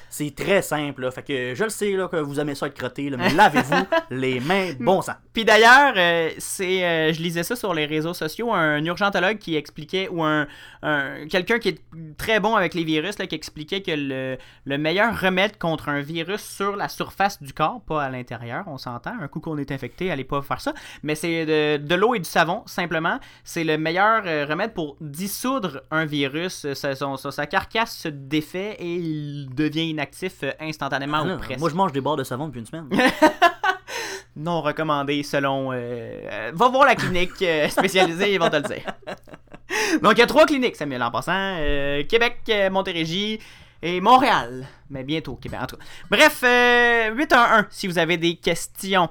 C'est- 0.10 0.36
très 0.36 0.62
simple. 0.62 1.02
là. 1.02 1.12
Fait 1.12 1.24
que 1.24 1.54
je 1.56 1.64
le 1.64 1.70
sais 1.70 1.92
là, 1.92 2.08
que 2.08 2.18
vous 2.18 2.40
aimez 2.40 2.56
ça 2.56 2.68
être 2.68 2.74
crotté, 2.76 3.10
là, 3.10 3.18
mais 3.18 3.30
lavez-vous 3.34 3.86
les 4.12 4.40
mains. 4.40 4.72
Bon 4.80 5.02
sang. 5.02 5.14
Puis 5.34 5.44
d'ailleurs, 5.46 5.94
euh, 5.98 6.30
c'est, 6.38 6.84
euh, 6.86 7.14
je 7.14 7.22
lisais 7.22 7.44
ça 7.44 7.56
sur 7.56 7.74
les 7.74 7.86
réseaux 7.86 8.14
sociaux, 8.14 8.54
un 8.54 8.84
urgentologue 8.86 9.38
qui 9.38 9.56
expliquait, 9.56 10.08
ou 10.10 10.24
un, 10.24 10.48
un- 10.84 11.26
quelqu'un 11.28 11.60
qui 11.60 11.70
est 11.70 11.82
très 12.18 12.40
bon 12.40 12.56
avec 12.56 12.74
les 12.74 12.84
virus, 12.84 13.18
là, 13.20 13.28
qui 13.28 13.36
expliquait 13.36 13.82
que 13.82 13.92
le, 13.92 14.38
le 14.66 14.78
meilleur 14.78 15.20
remède 15.20 15.58
contre 15.58 15.90
un 15.90 16.02
virus 16.02 16.42
sur 16.42 16.76
la 16.76 16.88
surface 16.90 17.42
du 17.42 17.54
corps, 17.54 17.82
pas 17.88 18.04
à 18.04 18.10
l'intérieur, 18.10 18.64
on 18.68 18.78
s'entend, 18.78 19.14
un 19.22 19.28
coup 19.28 19.40
qu'on 19.40 19.58
est 19.58 19.72
infecté, 19.72 20.12
allez 20.12 20.24
pas 20.24 20.42
faire 20.42 20.62
ça, 20.62 20.74
mais 21.04 21.16
c'est 21.16 21.46
de, 21.46 21.78
de 21.78 21.96
l'eau 21.96 22.16
et 22.16 22.20
du 22.20 22.30
savon, 22.30 22.64
simplement. 22.66 23.20
C'est 23.44 23.64
le 23.64 23.78
meilleur 23.78 24.24
euh, 24.26 24.46
remède 24.46 24.74
pour 24.74 24.98
dissoudre 25.02 25.82
un 25.92 26.06
virus. 26.06 26.66
Son- 26.74 27.18
sa 27.18 27.46
carcasse 27.48 27.98
se 27.98 28.08
défait 28.08 28.76
et 28.80 28.96
il 28.96 29.15
devient 29.54 29.90
inactif 29.90 30.44
euh, 30.44 30.52
instantanément 30.60 31.24
Ah, 31.26 31.34
ou 31.36 31.38
presque. 31.38 31.60
moi, 31.60 31.70
je 31.70 31.76
mange 31.76 31.92
des 31.92 32.02
barres 32.02 32.16
de 32.18 32.24
savon 32.24 32.48
depuis 32.48 32.60
une 32.60 32.66
semaine. 32.66 32.90
non 34.36 34.62
recommandé 34.62 35.24
selon. 35.24 35.72
euh, 35.72 35.76
euh, 35.76 36.52
va 36.54 36.68
voir 36.70 36.86
la 36.86 36.96
clinique 36.96 37.44
spécialisée, 37.70 38.34
ils 38.34 38.40
vont 38.40 38.50
te 38.50 38.58
le 38.58 38.64
dire. 38.64 38.86
Donc, 40.02 40.14
il 40.14 40.20
y 40.20 40.24
a 40.24 40.28
trois 40.28 40.46
cliniques, 40.46 40.76
Samuel, 40.76 41.02
en 41.04 41.12
passant 41.12 41.32
euh, 41.60 42.04
Québec, 42.04 42.52
Montérégie 42.72 43.40
et 43.82 44.02
Montréal. 44.02 44.68
Mais 44.90 45.04
bientôt 45.04 45.36
Québec, 45.36 45.60
en 45.64 45.66
tout 45.68 45.78
cas. 45.78 45.84
Bref, 46.10 46.42
euh, 46.44 47.14
811 47.16 47.66
si 47.70 47.88
vous 47.88 47.98
avez 47.98 48.18
des 48.18 48.36
questions. 48.36 49.10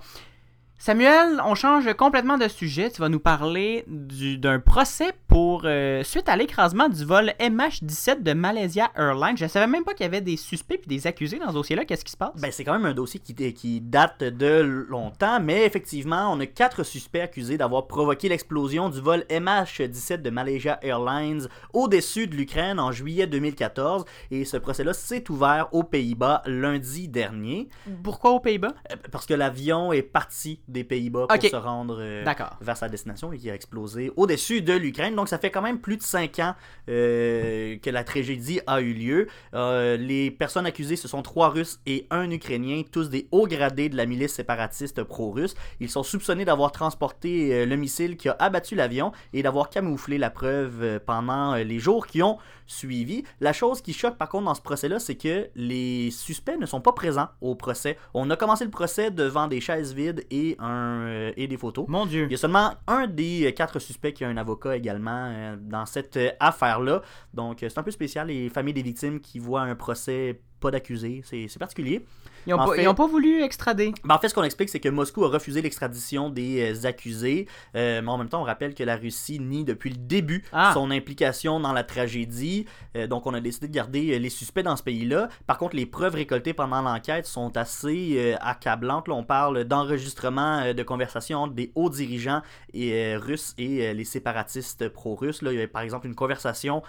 Samuel, 0.88 1.40
on 1.46 1.54
change 1.54 1.90
complètement 1.94 2.36
de 2.36 2.46
sujet. 2.46 2.90
Tu 2.90 3.00
vas 3.00 3.08
nous 3.08 3.18
parler 3.18 3.84
du- 3.86 4.36
d'un 4.36 4.60
procès 4.60 5.12
pour 5.28 5.62
euh, 5.64 6.02
suite 6.02 6.28
à 6.28 6.36
l'écrasement 6.36 6.90
du 6.90 7.06
vol 7.06 7.32
MH17 7.40 8.22
de 8.22 8.34
Malaysia 8.34 8.90
Airlines. 8.94 9.38
Je 9.38 9.46
savais 9.46 9.66
même 9.66 9.82
pas 9.84 9.94
qu'il 9.94 10.04
y 10.04 10.06
avait 10.06 10.20
des 10.20 10.36
suspects 10.36 10.76
puis 10.76 10.86
des 10.86 11.06
accusés 11.06 11.38
dans 11.38 11.48
ce 11.48 11.54
dossier-là. 11.54 11.86
Qu'est-ce 11.86 12.04
qui 12.04 12.12
se 12.12 12.18
passe? 12.18 12.38
Ben, 12.38 12.52
c'est 12.52 12.64
quand 12.64 12.74
même 12.74 12.84
un 12.84 12.92
dossier 12.92 13.18
qui, 13.18 13.34
qui 13.54 13.80
date 13.80 14.24
de 14.24 14.60
longtemps, 14.60 15.40
mais 15.40 15.64
effectivement, 15.64 16.30
on 16.30 16.38
a 16.40 16.44
quatre 16.44 16.82
suspects 16.82 17.22
accusés 17.22 17.56
d'avoir 17.56 17.86
provoqué 17.86 18.28
l'explosion 18.28 18.90
du 18.90 19.00
vol 19.00 19.24
MH17 19.30 20.20
de 20.20 20.28
Malaysia 20.28 20.78
Airlines 20.82 21.48
au-dessus 21.72 22.26
de 22.26 22.34
l'Ukraine 22.36 22.78
en 22.78 22.92
juillet 22.92 23.26
2014. 23.26 24.04
Et 24.30 24.44
ce 24.44 24.58
procès-là 24.58 24.92
s'est 24.92 25.30
ouvert 25.30 25.68
aux 25.72 25.82
Pays-Bas 25.84 26.42
lundi 26.44 27.08
dernier, 27.08 27.70
Pourquoi 28.02 28.32
aux 28.32 28.40
Pays-Bas? 28.40 28.74
euh, 28.92 28.96
parce 29.10 29.24
que 29.24 29.32
l'avion 29.32 29.90
est 29.90 30.02
parti 30.02 30.60
des 30.74 30.84
Pays-Bas 30.84 31.26
pour 31.28 31.42
se 31.42 31.56
rendre 31.56 31.96
euh, 32.00 32.24
vers 32.60 32.76
sa 32.76 32.88
destination 32.90 33.32
et 33.32 33.38
qui 33.38 33.50
a 33.50 33.54
explosé 33.54 34.12
au-dessus 34.16 34.60
de 34.60 34.74
l'Ukraine. 34.74 35.14
Donc 35.14 35.28
ça 35.28 35.38
fait 35.38 35.50
quand 35.50 35.62
même 35.62 35.78
plus 35.78 35.96
de 35.96 36.02
5 36.02 36.38
ans 36.40 36.54
euh, 36.90 37.78
que 37.78 37.88
la 37.88 38.04
tragédie 38.04 38.60
a 38.66 38.82
eu 38.82 38.92
lieu. 38.92 39.28
Euh, 39.54 39.96
les 39.96 40.30
personnes 40.30 40.66
accusées, 40.66 40.96
ce 40.96 41.08
sont 41.08 41.22
trois 41.22 41.48
Russes 41.48 41.80
et 41.86 42.06
un 42.10 42.30
Ukrainien, 42.30 42.82
tous 42.90 43.08
des 43.08 43.26
hauts 43.30 43.46
gradés 43.46 43.88
de 43.88 43.96
la 43.96 44.04
milice 44.04 44.34
séparatiste 44.34 45.02
pro-russe. 45.04 45.54
Ils 45.80 45.90
sont 45.90 46.02
soupçonnés 46.02 46.44
d'avoir 46.44 46.72
transporté 46.72 47.64
le 47.64 47.76
missile 47.76 48.16
qui 48.16 48.28
a 48.28 48.36
abattu 48.38 48.74
l'avion 48.74 49.12
et 49.32 49.42
d'avoir 49.42 49.70
camouflé 49.70 50.18
la 50.18 50.30
preuve 50.30 51.00
pendant 51.06 51.54
les 51.54 51.78
jours 51.78 52.06
qui 52.06 52.22
ont 52.22 52.38
suivi. 52.66 53.24
La 53.40 53.52
chose 53.52 53.80
qui 53.80 53.92
choque 53.92 54.16
par 54.16 54.28
contre 54.28 54.44
dans 54.44 54.54
ce 54.54 54.62
procès-là, 54.62 54.98
c'est 54.98 55.16
que 55.16 55.48
les 55.54 56.10
suspects 56.10 56.56
ne 56.58 56.66
sont 56.66 56.80
pas 56.80 56.92
présents 56.92 57.28
au 57.40 57.54
procès. 57.54 57.96
On 58.14 58.30
a 58.30 58.36
commencé 58.36 58.64
le 58.64 58.70
procès 58.70 59.10
devant 59.10 59.48
des 59.48 59.60
chaises 59.60 59.94
vides 59.94 60.24
et, 60.30 60.56
un, 60.58 61.06
euh, 61.06 61.32
et 61.36 61.46
des 61.46 61.56
photos. 61.56 61.86
Mon 61.88 62.06
Dieu. 62.06 62.24
Il 62.24 62.32
y 62.32 62.34
a 62.34 62.38
seulement 62.38 62.74
un 62.86 63.06
des 63.06 63.46
euh, 63.46 63.52
quatre 63.52 63.78
suspects 63.78 64.12
qui 64.12 64.24
a 64.24 64.28
un 64.28 64.36
avocat 64.36 64.76
également 64.76 65.30
euh, 65.30 65.56
dans 65.60 65.86
cette 65.86 66.18
affaire-là. 66.40 67.02
Donc 67.32 67.58
c'est 67.60 67.78
un 67.78 67.82
peu 67.82 67.90
spécial. 67.90 68.28
Les 68.28 68.48
familles 68.48 68.74
des 68.74 68.82
victimes 68.82 69.20
qui 69.20 69.38
voient 69.38 69.62
un 69.62 69.74
procès 69.74 70.40
pas 70.64 70.70
d'accusés, 70.70 71.22
c'est 71.24 71.58
particulier. 71.58 72.06
Ils 72.46 72.54
ont, 72.54 72.58
En 72.58 72.94
pas, 72.94 73.06
voulu 73.06 73.42
extrader. 73.42 73.92
Ben, 74.04 74.14
en 74.14 74.18
fait, 74.18 74.28
ce 74.28 74.34
qu'on 74.34 74.42
explique, 74.42 74.68
c'est 74.68 74.80
que 74.80 74.88
Moscou 74.88 75.24
a 75.24 75.28
refusé 75.28 75.62
l'extradition 75.62 76.28
des 76.28 76.74
euh, 76.74 76.86
accusés. 76.86 77.46
Euh, 77.74 78.02
mais 78.02 78.10
en 78.10 78.18
même 78.18 78.28
temps, 78.28 78.42
on 78.42 78.44
rappelle 78.44 78.74
que 78.74 78.84
la 78.84 78.96
Russie 78.96 79.40
nie 79.40 79.64
depuis 79.64 79.90
le 79.90 79.96
début 79.96 80.44
Ah. 80.52 80.72
son 80.74 80.90
implication 80.90 81.58
dans 81.58 81.72
la 81.72 81.84
tragédie. 81.84 82.66
Euh, 82.96 83.06
donc, 83.06 83.26
on 83.26 83.32
a 83.32 83.40
décidé 83.40 83.68
de 83.68 83.72
garder 83.72 84.18
les 84.18 84.28
suspects 84.28 84.62
dans 84.62 84.76
ce 84.76 84.82
pays-là. 84.82 85.28
Par 85.46 85.56
contre, 85.56 85.74
les 85.74 85.86
preuves 85.86 86.14
récoltées 86.14 86.52
pendant 86.52 86.82
l'enquête 86.82 87.26
sont 87.26 87.56
assez 87.56 88.16
euh, 88.16 88.36
accablantes. 88.40 89.08
Là, 89.08 89.14
on 89.14 89.24
parle 89.24 89.64
d'enregistrements 89.64 90.74
de 90.74 90.82
conversations 90.82 91.42
entre 91.44 91.54
des 91.54 91.72
hauts 91.74 91.90
dirigeants 91.90 92.42
et, 92.74 93.16
russes 93.16 93.54
et 93.56 93.94
les 93.94 94.04
séparatistes 94.04 94.88
pro-russes. 94.88 95.40
Là, 95.40 95.52
il 95.52 95.54
y 95.54 95.58
avait 95.58 95.66
par 95.66 95.82
exemple 95.82 96.06
une 96.06 96.14
conversation 96.14 96.82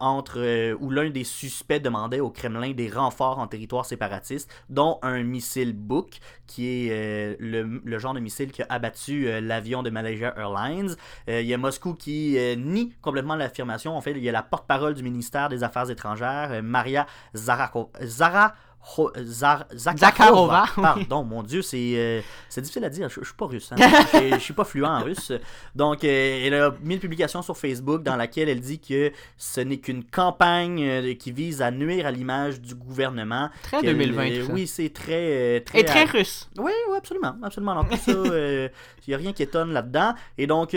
entre 0.00 0.74
où 0.74 0.90
l'un 0.90 1.10
des 1.10 1.24
suspects 1.24 1.80
demandait 1.80 2.20
au 2.20 2.30
Kremlin 2.30 2.72
des 2.72 2.88
renforts 3.00 3.38
en 3.38 3.46
territoire 3.46 3.84
séparatiste, 3.84 4.50
dont 4.68 4.98
un 5.02 5.22
missile 5.22 5.72
Book, 5.74 6.18
qui 6.46 6.66
est 6.68 6.88
euh, 6.92 7.36
le, 7.84 7.98
genre 7.98 8.14
de 8.14 8.20
missile 8.20 8.52
qui 8.52 8.62
a 8.62 8.66
abattu 8.68 9.28
euh, 9.28 9.40
l'avion 9.40 9.82
de 9.82 9.90
Malaysia 9.90 10.34
Airlines. 10.36 10.94
Euh, 11.28 11.40
il 11.40 11.46
y 11.46 11.54
a 11.54 11.58
Moscou 11.58 11.94
qui 11.94 12.36
nie 12.56 12.92
complètement 13.00 13.36
l'affirmation. 13.36 13.96
En 13.96 14.00
fait, 14.00 14.12
il 14.12 14.22
y 14.22 14.28
a 14.28 14.32
la 14.32 14.42
porte-parole 14.42 14.94
du 14.94 15.02
ministère 15.02 15.48
des 15.48 15.62
Affaires 15.64 15.90
étrangères, 15.90 16.62
Maria 16.62 17.06
Zarako- 17.34 17.90
Zara. 18.02 18.54
Zar- 19.24 19.66
Zakharova. 19.74 20.64
Pardon, 20.74 21.22
mon 21.22 21.42
Dieu, 21.42 21.62
c'est 21.62 21.92
euh, 21.96 22.20
difficile 22.56 22.84
à 22.84 22.88
dire. 22.88 23.08
Je, 23.08 23.20
je 23.20 23.26
suis 23.26 23.34
pas 23.34 23.46
russe. 23.46 23.70
hein. 23.72 23.76
Je, 24.32 24.38
suis 24.38 24.54
pas 24.54 24.64
fluent 24.64 24.84
en 24.84 25.00
russe. 25.02 25.32
Donc, 25.74 26.02
euh, 26.02 26.42
elle 26.46 26.54
a 26.54 26.74
mis 26.82 26.94
une 26.94 27.00
publication 27.00 27.42
sur 27.42 27.56
Facebook 27.56 28.02
dans 28.02 28.16
laquelle 28.16 28.48
elle 28.48 28.60
dit 28.60 28.80
que 28.80 29.12
ce 29.36 29.60
n'est 29.60 29.78
qu'une 29.78 30.04
campagne 30.04 30.82
euh, 30.82 31.14
qui 31.14 31.30
vise 31.30 31.62
à 31.62 31.70
nuire 31.70 32.06
à 32.06 32.10
l'image 32.10 32.60
du 32.60 32.74
gouvernement. 32.74 33.50
Très 33.62 33.80
Qu'elle- 33.80 33.96
2020, 33.96 34.30
euh, 34.30 34.46
ça. 34.46 34.52
Oui, 34.52 34.66
c'est 34.66 34.92
très, 34.92 35.60
très. 35.60 35.80
Et 35.80 35.84
très 35.84 36.04
russe. 36.04 36.48
Oui, 36.58 36.72
oui, 36.90 36.96
absolument. 36.96 37.36
Absolument. 37.42 37.74
Donc, 37.76 37.90
tout 37.90 37.96
ça, 37.96 38.12
il 38.12 38.70
n'y 39.08 39.14
a 39.14 39.18
rien 39.18 39.32
qui 39.32 39.42
étonne 39.42 39.72
là-dedans. 39.72 40.14
Et 40.38 40.46
donc, 40.46 40.74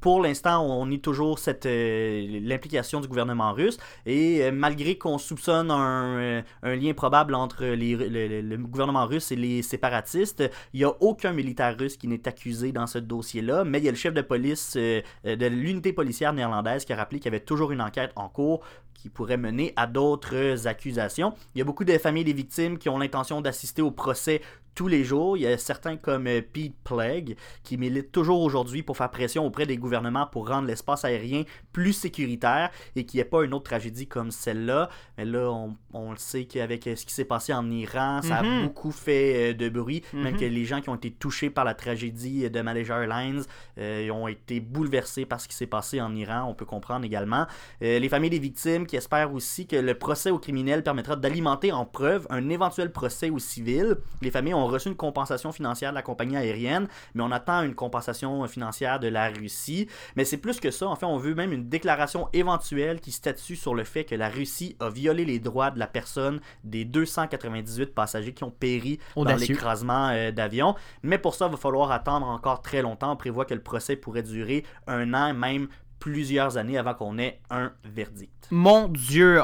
pour 0.00 0.22
l'instant, 0.22 0.64
on 0.64 0.86
nie 0.86 1.00
toujours 1.00 1.38
cette 1.40 1.66
euh, 1.66 2.38
l'implication 2.42 3.00
du 3.00 3.08
gouvernement 3.08 3.52
russe. 3.52 3.78
Et 4.06 4.42
euh, 4.44 4.52
malgré 4.52 4.96
qu'on 4.96 5.18
soupçonne 5.18 5.70
un, 5.72 6.18
euh, 6.18 6.42
un 6.62 6.76
lien 6.76 6.92
probable 6.98 7.36
entre 7.36 7.64
le, 7.64 8.56
gouvernement 8.56 9.06
russe 9.06 9.30
et 9.30 9.36
les 9.36 9.62
séparatistes, 9.62 10.42
il 10.72 10.80
n'y 10.80 10.84
a 10.84 10.92
aucun 10.98 11.32
militaire 11.32 11.76
russe 11.78 11.96
qui 11.96 12.08
n'est 12.08 12.26
accusé 12.26 12.72
dans 12.72 12.88
ce 12.88 12.98
dossier-là. 12.98 13.62
Mais 13.62 13.78
il 13.78 13.84
y 13.84 13.88
a 13.88 13.92
le 13.92 13.96
chef 13.96 14.14
de 14.14 14.20
police 14.20 14.74
euh, 14.76 15.00
de 15.24 15.46
l'unité 15.46 15.92
policière 15.92 16.32
néerlandaise 16.32 16.84
qui 16.84 16.92
a 16.92 16.96
rappelé 16.96 17.20
qu'il 17.20 17.30
y 17.30 17.34
avait 17.34 17.44
toujours 17.44 17.70
une 17.70 17.80
enquête 17.80 18.10
en 18.16 18.28
cours 18.28 18.64
qui 18.94 19.10
pourrait 19.10 19.36
mener 19.36 19.72
à 19.76 19.86
d'autres 19.86 20.66
accusations. 20.66 21.32
Il 21.54 21.58
y 21.58 21.62
a 21.62 21.64
beaucoup 21.64 21.84
de 21.84 21.96
familles 21.98 22.24
des 22.24 22.32
victimes 22.32 22.78
qui 22.78 22.88
ont 22.88 22.98
l'intention 22.98 23.40
d'assister 23.40 23.80
au 23.80 23.92
procès 23.92 24.42
tous 24.78 24.86
les 24.86 25.02
jours. 25.02 25.36
Il 25.36 25.42
y 25.42 25.46
a 25.48 25.58
certains 25.58 25.96
comme 25.96 26.28
euh, 26.28 26.40
Pete 26.40 26.76
Plague 26.84 27.34
qui 27.64 27.76
militent 27.76 28.12
toujours 28.12 28.40
aujourd'hui 28.42 28.84
pour 28.84 28.96
faire 28.96 29.10
pression 29.10 29.44
auprès 29.44 29.66
des 29.66 29.76
gouvernements 29.76 30.26
pour 30.28 30.46
rendre 30.48 30.68
l'espace 30.68 31.04
aérien 31.04 31.42
plus 31.72 31.92
sécuritaire 31.92 32.70
et 32.94 33.04
qu'il 33.04 33.18
n'y 33.18 33.22
ait 33.22 33.24
pas 33.24 33.42
une 33.42 33.54
autre 33.54 33.64
tragédie 33.64 34.06
comme 34.06 34.30
celle-là. 34.30 34.88
Mais 35.16 35.24
là, 35.24 35.50
on, 35.50 35.76
on 35.92 36.12
le 36.12 36.16
sait 36.16 36.44
qu'avec 36.44 36.86
euh, 36.86 36.94
ce 36.94 37.04
qui 37.04 37.12
s'est 37.12 37.24
passé 37.24 37.52
en 37.52 37.68
Iran, 37.72 38.20
ça 38.22 38.40
Mhm. 38.40 38.46
a 38.48 38.62
beaucoup 38.62 38.92
fait 38.92 39.50
euh, 39.50 39.54
de 39.54 39.68
bruit. 39.68 40.02
Même 40.12 40.34
Mhm. 40.34 40.38
que 40.40 40.44
les 40.44 40.64
gens 40.64 40.80
qui 40.80 40.90
ont 40.90 40.94
été 40.94 41.10
touchés 41.10 41.50
par 41.50 41.64
la 41.64 41.74
tragédie 41.74 42.48
de 42.48 42.60
Malaysia 42.60 43.02
Airlines 43.02 43.42
euh, 43.78 44.08
ont 44.10 44.28
été 44.28 44.60
bouleversés 44.60 45.26
par 45.26 45.40
ce 45.40 45.48
qui 45.48 45.56
s'est 45.56 45.66
passé 45.66 46.00
en 46.00 46.14
Iran. 46.14 46.46
On 46.48 46.54
peut 46.54 46.66
comprendre 46.66 47.04
également. 47.04 47.46
Euh, 47.82 47.98
les 47.98 48.08
familles 48.08 48.30
des 48.30 48.38
victimes 48.38 48.86
qui 48.86 48.94
espèrent 48.94 49.32
aussi 49.34 49.66
que 49.66 49.74
le 49.74 49.94
procès 49.98 50.30
aux 50.30 50.38
criminels 50.38 50.84
permettra 50.84 51.16
d'alimenter 51.16 51.72
en 51.72 51.84
preuve 51.84 52.28
un 52.30 52.48
éventuel 52.48 52.92
procès 52.92 53.28
aux 53.30 53.40
civils. 53.40 53.96
Les 54.22 54.30
familles 54.30 54.54
ont 54.54 54.67
reçu 54.68 54.88
une 54.88 54.96
compensation 54.96 55.52
financière 55.52 55.90
de 55.90 55.94
la 55.94 56.02
compagnie 56.02 56.36
aérienne, 56.36 56.88
mais 57.14 57.22
on 57.22 57.30
attend 57.30 57.62
une 57.62 57.74
compensation 57.74 58.46
financière 58.46 59.00
de 59.00 59.08
la 59.08 59.28
Russie. 59.30 59.88
Mais 60.16 60.24
c'est 60.24 60.36
plus 60.38 60.60
que 60.60 60.70
ça. 60.70 60.86
En 60.86 60.96
fait, 60.96 61.06
on 61.06 61.16
veut 61.18 61.34
même 61.34 61.52
une 61.52 61.68
déclaration 61.68 62.28
éventuelle 62.32 63.00
qui 63.00 63.12
statue 63.12 63.56
sur 63.56 63.74
le 63.74 63.84
fait 63.84 64.04
que 64.04 64.14
la 64.14 64.28
Russie 64.28 64.76
a 64.80 64.90
violé 64.90 65.24
les 65.24 65.38
droits 65.38 65.70
de 65.70 65.78
la 65.78 65.86
personne 65.86 66.40
des 66.64 66.84
298 66.84 67.94
passagers 67.94 68.32
qui 68.32 68.44
ont 68.44 68.50
péri 68.50 68.98
dans 69.16 69.24
l'écrasement 69.48 70.08
euh, 70.10 70.30
d'avion. 70.30 70.74
Mais 71.02 71.18
pour 71.18 71.34
ça, 71.34 71.46
il 71.46 71.52
va 71.52 71.56
falloir 71.56 71.90
attendre 71.90 72.26
encore 72.26 72.62
très 72.62 72.82
longtemps. 72.82 73.12
On 73.12 73.16
prévoit 73.16 73.44
que 73.44 73.54
le 73.54 73.62
procès 73.62 73.96
pourrait 73.96 74.22
durer 74.22 74.64
un 74.86 75.14
an, 75.14 75.34
même 75.34 75.68
plusieurs 75.98 76.56
années 76.56 76.78
avant 76.78 76.94
qu'on 76.94 77.18
ait 77.18 77.40
un 77.50 77.72
verdict. 77.84 78.46
Mon 78.50 78.88
Dieu, 78.88 79.40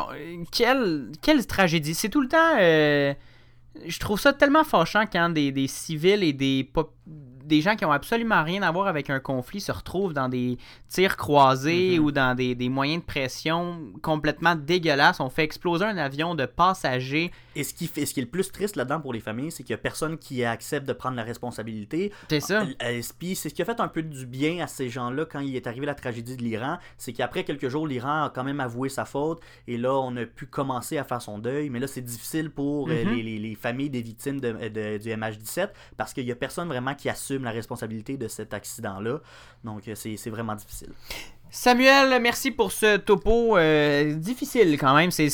quelle, 0.52 1.10
quelle 1.20 1.46
tragédie. 1.46 1.94
C'est 1.94 2.08
tout 2.08 2.20
le 2.20 2.28
temps. 2.28 2.56
euh, 2.60 3.12
je 3.86 3.98
trouve 3.98 4.20
ça 4.20 4.32
tellement 4.32 4.64
fâchant 4.64 5.04
quand 5.10 5.30
des, 5.30 5.52
des 5.52 5.66
civils 5.66 6.22
et 6.22 6.32
des, 6.32 6.64
pop- 6.64 6.94
des 7.44 7.60
gens 7.60 7.76
qui 7.76 7.84
ont 7.84 7.92
absolument 7.92 8.42
rien 8.42 8.62
à 8.62 8.70
voir 8.72 8.86
avec 8.86 9.10
un 9.10 9.20
conflit 9.20 9.60
se 9.60 9.70
retrouvent 9.72 10.12
dans 10.12 10.28
des 10.28 10.58
tirs 10.88 11.16
croisés 11.16 11.98
Mhm. 11.98 12.04
ou 12.04 12.12
dans 12.12 12.34
des, 12.34 12.54
des 12.54 12.68
moyens 12.68 13.00
de 13.02 13.06
pression 13.06 13.78
complètement 14.02 14.54
dégueulasses. 14.54 15.20
On 15.20 15.28
fait 15.30 15.44
exploser 15.44 15.84
un 15.84 15.96
avion 15.98 16.34
de 16.34 16.46
passagers. 16.46 17.30
Et 17.56 17.62
ce 17.64 17.72
qui, 17.74 17.86
fait, 17.86 18.04
ce 18.06 18.14
qui 18.14 18.20
est 18.20 18.24
le 18.24 18.28
plus 18.28 18.50
triste 18.50 18.76
là-dedans 18.76 19.00
pour 19.00 19.12
les 19.12 19.20
familles, 19.20 19.50
c'est 19.52 19.62
qu'il 19.62 19.74
n'y 19.74 19.78
a 19.78 19.82
personne 19.82 20.18
qui 20.18 20.44
accepte 20.44 20.86
de 20.88 20.92
prendre 20.92 21.16
la 21.16 21.22
responsabilité. 21.22 22.12
C'est 22.28 22.40
ça. 22.40 22.62
Euh, 22.82 23.00
Puis 23.18 23.36
c'est 23.36 23.48
ce 23.48 23.54
qui 23.54 23.62
a 23.62 23.64
fait 23.64 23.80
un 23.80 23.88
peu 23.88 24.02
du 24.02 24.26
bien 24.26 24.62
à 24.62 24.66
ces 24.66 24.88
gens-là 24.88 25.24
quand 25.24 25.40
il 25.40 25.54
est 25.54 25.66
arrivé 25.66 25.86
la 25.86 25.94
tragédie 25.94 26.36
de 26.36 26.42
l'Iran, 26.42 26.78
c'est 26.98 27.12
qu'après 27.12 27.44
quelques 27.44 27.68
jours, 27.68 27.86
l'Iran 27.86 28.24
a 28.24 28.32
quand 28.34 28.44
même 28.44 28.60
avoué 28.60 28.88
sa 28.88 29.04
faute 29.04 29.40
et 29.68 29.76
là, 29.76 29.94
on 29.94 30.16
a 30.16 30.24
pu 30.24 30.46
commencer 30.46 30.98
à 30.98 31.04
faire 31.04 31.22
son 31.22 31.38
deuil. 31.38 31.70
Mais 31.70 31.78
là, 31.80 31.86
c'est 31.86 32.00
difficile 32.02 32.50
pour 32.50 32.88
euh, 32.88 33.04
Mhm. 33.04 33.14
les, 33.14 33.22
les- 33.22 33.38
les 33.38 33.54
familles 33.54 33.90
des 33.90 34.02
victimes 34.02 34.40
de, 34.40 34.52
de- 34.68 34.98
du 34.98 35.10
MH17 35.10 35.68
parce 35.96 36.12
qu'il 36.12 36.24
n'y 36.24 36.32
a 36.32 36.36
personne 36.36 36.68
vraiment 36.68 36.94
qui 36.94 37.08
assume 37.08 37.33
la 37.42 37.50
responsabilité 37.50 38.16
de 38.16 38.28
cet 38.28 38.54
accident-là. 38.54 39.20
Donc, 39.64 39.88
euh, 39.88 39.94
c'est 39.94 40.16
c'est 40.16 40.30
vraiment 40.30 40.54
difficile. 40.54 40.92
Samuel, 41.56 42.20
merci 42.20 42.50
pour 42.50 42.72
ce 42.72 42.96
topo 42.96 43.56
euh, 43.56 44.14
difficile 44.14 44.76
quand 44.76 44.92
même. 44.92 45.12
C'est- 45.12 45.30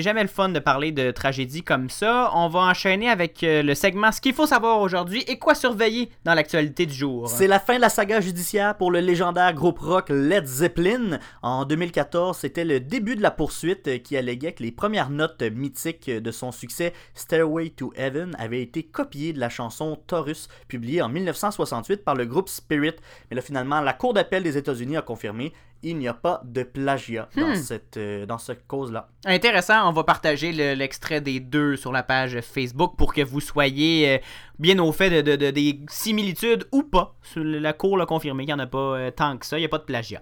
jamais 0.00 0.22
le 0.22 0.28
fun 0.28 0.48
de 0.48 0.58
parler 0.60 0.92
de 0.92 1.10
tragédie 1.10 1.62
comme 1.62 1.90
ça. 1.90 2.30
On 2.34 2.48
va 2.48 2.60
enchaîner 2.60 3.10
avec 3.10 3.44
euh, 3.44 3.62
le 3.62 3.74
segment 3.74 4.10
Ce 4.10 4.22
qu'il 4.22 4.32
faut 4.32 4.46
savoir 4.46 4.80
aujourd'hui 4.80 5.24
et 5.28 5.38
quoi 5.38 5.54
surveiller 5.54 6.08
dans 6.24 6.32
l'actualité 6.32 6.86
du 6.86 6.94
jour. 6.94 7.28
C'est 7.28 7.46
la 7.46 7.60
fin 7.60 7.76
de 7.76 7.82
la 7.82 7.90
saga 7.90 8.22
judiciaire 8.22 8.78
pour 8.78 8.90
le 8.90 9.00
légendaire 9.00 9.52
groupe 9.52 9.78
rock 9.80 10.08
Led 10.08 10.46
Zeppelin. 10.46 11.18
En 11.42 11.66
2014, 11.66 12.38
c'était 12.38 12.64
le 12.64 12.80
début 12.80 13.14
de 13.14 13.22
la 13.22 13.30
poursuite 13.30 14.02
qui 14.02 14.16
alléguait 14.16 14.52
que 14.52 14.62
les 14.62 14.72
premières 14.72 15.10
notes 15.10 15.42
mythiques 15.42 16.10
de 16.10 16.30
son 16.30 16.50
succès 16.50 16.94
Stairway 17.12 17.68
to 17.68 17.92
Heaven 17.94 18.34
avaient 18.38 18.62
été 18.62 18.84
copiées 18.84 19.34
de 19.34 19.38
la 19.38 19.50
chanson 19.50 19.98
Taurus, 20.06 20.48
publiée 20.66 21.02
en 21.02 21.10
1968 21.10 22.04
par 22.06 22.14
le 22.14 22.24
groupe 22.24 22.48
Spirit. 22.48 22.94
Mais 23.30 23.36
là, 23.36 23.42
finalement, 23.42 23.82
la 23.82 23.92
Cour 23.92 24.14
d'appel 24.14 24.42
des 24.42 24.56
États-Unis 24.56 24.96
a 24.96 25.02
confirmé 25.02 25.52
il 25.82 25.96
n'y 25.98 26.08
a 26.08 26.14
pas 26.14 26.40
de 26.44 26.62
plagiat 26.64 27.28
dans 27.36 27.48
Hmm. 27.50 27.54
cette, 27.54 27.96
euh, 27.96 28.26
dans 28.26 28.38
cette 28.38 28.66
cause-là. 28.66 29.08
Intéressant, 29.24 29.88
on 29.88 29.92
va 29.92 30.02
partager 30.04 30.52
le- 30.52 30.74
l'extrait 30.74 31.20
des 31.20 31.38
deux 31.40 31.76
sur 31.76 31.92
la 31.92 32.02
page 32.02 32.40
Facebook 32.40 32.94
pour 32.96 33.14
que 33.14 33.22
vous 33.22 33.40
soyez 33.40 34.08
euh, 34.08 34.18
bien 34.58 34.78
au 34.80 34.90
fait 34.92 35.10
de, 35.10 35.20
de- 35.22 35.36
de- 35.36 35.50
des 35.50 35.80
similitudes 35.88 36.66
ou 36.72 36.82
pas. 36.82 37.14
La 37.36 37.72
Cour 37.72 37.96
l'a 37.96 38.06
confirmé 38.06 38.44
qu'il 38.44 38.54
n'y 38.54 38.60
en 38.60 38.64
a 38.64 38.66
pas 38.66 38.78
euh, 38.78 39.10
tant 39.10 39.36
que 39.38 39.46
ça, 39.46 39.56
il 39.58 39.60
n'y 39.60 39.66
a 39.66 39.68
pas 39.68 39.78
de 39.78 39.84
plagiat. 39.84 40.20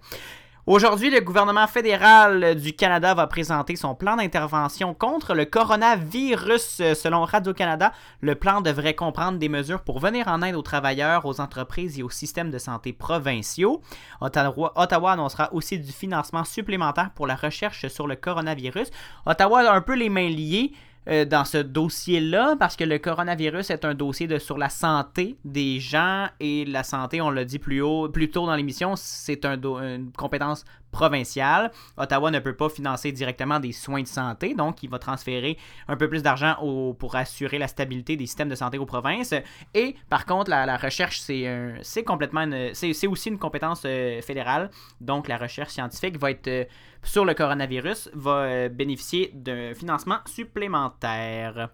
Aujourd'hui, 0.66 1.10
le 1.10 1.20
gouvernement 1.20 1.68
fédéral 1.68 2.56
du 2.56 2.72
Canada 2.72 3.14
va 3.14 3.28
présenter 3.28 3.76
son 3.76 3.94
plan 3.94 4.16
d'intervention 4.16 4.94
contre 4.94 5.32
le 5.32 5.44
coronavirus. 5.44 6.82
Selon 6.94 7.22
Radio-Canada, 7.22 7.92
le 8.20 8.34
plan 8.34 8.60
devrait 8.62 8.94
comprendre 8.94 9.38
des 9.38 9.48
mesures 9.48 9.82
pour 9.82 10.00
venir 10.00 10.26
en 10.26 10.42
aide 10.42 10.56
aux 10.56 10.62
travailleurs, 10.62 11.24
aux 11.24 11.40
entreprises 11.40 12.00
et 12.00 12.02
aux 12.02 12.10
systèmes 12.10 12.50
de 12.50 12.58
santé 12.58 12.92
provinciaux. 12.92 13.80
Ottawa 14.20 15.12
annoncera 15.12 15.54
aussi 15.54 15.78
du 15.78 15.92
financement 15.92 16.42
supplémentaire 16.42 17.10
pour 17.14 17.28
la 17.28 17.36
recherche 17.36 17.86
sur 17.86 18.08
le 18.08 18.16
coronavirus. 18.16 18.90
Ottawa 19.24 19.70
a 19.70 19.72
un 19.72 19.80
peu 19.80 19.94
les 19.94 20.08
mains 20.08 20.30
liées 20.30 20.72
euh, 21.08 21.24
dans 21.24 21.44
ce 21.44 21.58
dossier-là 21.58 22.56
parce 22.58 22.76
que 22.76 22.84
le 22.84 22.98
coronavirus 22.98 23.70
est 23.70 23.84
un 23.84 23.94
dossier 23.94 24.26
de, 24.26 24.38
sur 24.38 24.58
la 24.58 24.68
santé 24.68 25.36
des 25.44 25.78
gens 25.78 26.28
et 26.40 26.64
la 26.64 26.82
santé, 26.82 27.20
on 27.20 27.30
l'a 27.30 27.44
dit 27.44 27.58
plus 27.58 27.80
haut, 27.80 28.08
plus 28.08 28.30
tôt 28.30 28.46
dans 28.46 28.56
l'émission, 28.56 28.94
c'est 28.96 29.44
un 29.44 29.56
une 29.56 30.12
compétence 30.12 30.64
provinciale. 30.90 31.70
Ottawa 31.96 32.30
ne 32.30 32.38
peut 32.38 32.56
pas 32.56 32.68
financer 32.68 33.12
directement 33.12 33.60
des 33.60 33.72
soins 33.72 34.02
de 34.02 34.06
santé, 34.06 34.54
donc 34.54 34.82
il 34.82 34.90
va 34.90 34.98
transférer 34.98 35.58
un 35.88 35.96
peu 35.96 36.08
plus 36.08 36.22
d'argent 36.22 36.56
pour 36.98 37.16
assurer 37.16 37.58
la 37.58 37.68
stabilité 37.68 38.16
des 38.16 38.26
systèmes 38.26 38.48
de 38.48 38.54
santé 38.54 38.78
aux 38.78 38.86
provinces. 38.86 39.34
Et 39.74 39.96
par 40.08 40.26
contre, 40.26 40.50
la, 40.50 40.76
recherche, 40.76 41.20
c'est 41.20 42.04
complètement 42.04 42.46
c'est 42.72 43.06
aussi 43.06 43.28
une 43.28 43.38
compétence 43.38 43.82
euh, 43.84 44.20
fédérale. 44.22 44.70
Donc 45.00 45.28
la 45.28 45.36
recherche 45.36 45.72
scientifique 45.72 46.18
va 46.18 46.30
être 46.30 46.48
euh, 46.48 46.64
sur 47.02 47.24
le 47.24 47.34
coronavirus, 47.34 48.10
va 48.14 48.42
euh, 48.42 48.68
bénéficier 48.68 49.30
d'un 49.34 49.74
financement 49.74 50.18
supplémentaire. 50.26 51.70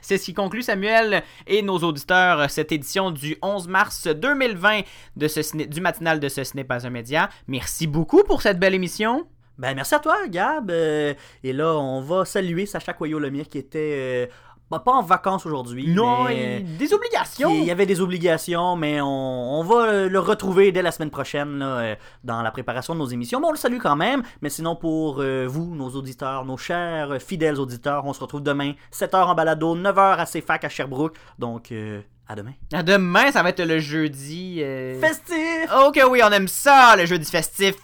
C'est 0.00 0.18
ce 0.18 0.24
qui 0.26 0.34
conclut, 0.34 0.62
Samuel 0.62 1.22
et 1.46 1.62
nos 1.62 1.78
auditeurs, 1.78 2.40
euh, 2.40 2.48
cette 2.48 2.70
édition 2.72 3.10
du 3.10 3.36
11 3.42 3.66
mars 3.68 4.06
2020 4.06 4.82
de 5.16 5.28
ce 5.28 5.42
ciné- 5.42 5.66
du 5.66 5.80
matinal 5.80 6.20
de 6.20 6.28
Ce 6.44 6.56
n'est 6.56 6.64
pas 6.64 6.84
média. 6.90 7.28
Merci 7.48 7.86
beaucoup 7.86 8.22
pour 8.22 8.42
cette 8.42 8.58
belle 8.58 8.74
émission. 8.74 9.26
Ben, 9.58 9.74
merci 9.74 9.94
à 9.94 9.98
toi, 9.98 10.16
Gab. 10.28 10.70
Euh, 10.70 11.14
et 11.42 11.52
là, 11.52 11.74
on 11.76 12.02
va 12.02 12.24
saluer 12.26 12.66
Sacha 12.66 12.92
Coyo-Lemire 12.92 13.48
qui 13.48 13.58
était 13.58 14.26
euh, 14.26 14.26
pas 14.68 14.80
pas 14.80 14.92
en 14.92 15.02
vacances 15.02 15.46
aujourd'hui. 15.46 15.88
Non, 15.88 16.24
mais... 16.24 16.60
des 16.60 16.92
obligations. 16.92 17.50
Il 17.50 17.64
y 17.64 17.70
avait 17.70 17.86
des 17.86 18.00
obligations, 18.00 18.76
mais 18.76 19.00
on, 19.00 19.06
on 19.06 19.62
va 19.62 19.86
euh, 19.86 20.08
le 20.08 20.18
retrouver 20.18 20.72
dès 20.72 20.82
la 20.82 20.90
semaine 20.90 21.10
prochaine 21.10 21.58
là, 21.58 21.66
euh, 21.78 21.94
dans 22.24 22.42
la 22.42 22.50
préparation 22.50 22.94
de 22.94 22.98
nos 22.98 23.06
émissions. 23.06 23.40
Bon, 23.40 23.48
on 23.48 23.52
le 23.52 23.58
salue 23.58 23.78
quand 23.78 23.96
même, 23.96 24.22
mais 24.42 24.48
sinon 24.48 24.74
pour 24.74 25.20
euh, 25.20 25.46
vous, 25.48 25.74
nos 25.74 25.90
auditeurs, 25.90 26.44
nos 26.44 26.56
chers 26.56 27.20
fidèles 27.20 27.60
auditeurs, 27.60 28.04
on 28.06 28.12
se 28.12 28.20
retrouve 28.20 28.42
demain, 28.42 28.72
7h 28.92 29.24
en 29.24 29.34
balado, 29.34 29.76
9h 29.76 30.16
à 30.18 30.26
CFAC 30.26 30.64
à 30.64 30.68
Sherbrooke. 30.68 31.16
Donc, 31.38 31.70
euh, 31.70 32.00
à 32.28 32.34
demain. 32.34 32.52
À 32.72 32.82
demain, 32.82 33.30
ça 33.30 33.42
va 33.42 33.50
être 33.50 33.62
le 33.62 33.78
jeudi. 33.78 34.58
euh, 34.60 35.00
Festif! 35.00 35.70
Ok, 35.86 36.00
oui, 36.10 36.20
on 36.24 36.30
aime 36.30 36.48
ça, 36.48 36.96
le 36.96 37.06
jeudi 37.06 37.30
festif. 37.30 37.76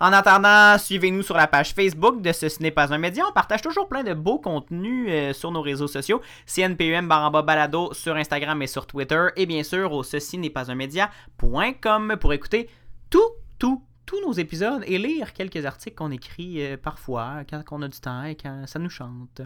En 0.00 0.12
attendant, 0.12 0.78
suivez-nous 0.78 1.22
sur 1.22 1.36
la 1.36 1.46
page 1.46 1.74
Facebook 1.74 2.22
de 2.22 2.32
Ce 2.32 2.62
n'est 2.62 2.70
pas 2.70 2.92
un 2.92 2.98
média. 2.98 3.24
On 3.28 3.32
partage 3.32 3.60
toujours 3.60 3.88
plein 3.88 4.02
de 4.02 4.14
beaux 4.14 4.38
contenus 4.38 5.08
euh, 5.10 5.32
sur 5.34 5.50
nos 5.50 5.60
réseaux 5.60 5.88
sociaux. 5.88 6.22
CNPUM 6.46 7.06
baramba 7.06 7.42
balado 7.42 7.92
sur 7.92 8.16
Instagram 8.16 8.62
et 8.62 8.66
sur 8.66 8.86
Twitter. 8.86 9.26
Et 9.36 9.44
bien 9.46 9.62
sûr, 9.62 9.92
au 9.92 10.02
ceci 10.02 10.38
n'est 10.38 10.50
pas 10.50 10.70
un 10.70 10.74
média.com 10.74 12.16
pour 12.18 12.32
écouter 12.32 12.70
tout, 13.10 13.20
tout, 13.58 13.82
tous 14.06 14.20
nos 14.26 14.32
épisodes 14.32 14.82
et 14.86 14.98
lire 14.98 15.34
quelques 15.34 15.66
articles 15.66 15.96
qu'on 15.96 16.10
écrit 16.10 16.64
euh, 16.64 16.76
parfois 16.78 17.42
quand 17.48 17.62
on 17.72 17.82
a 17.82 17.88
du 17.88 18.00
temps 18.00 18.24
et 18.24 18.36
quand 18.36 18.64
ça 18.66 18.78
nous 18.78 18.90
chante. 18.90 19.42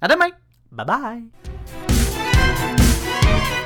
À 0.00 0.06
demain! 0.06 0.28
Bye 0.70 0.86
bye! 0.86 2.95
Thank 3.38 3.60
you. 3.60 3.65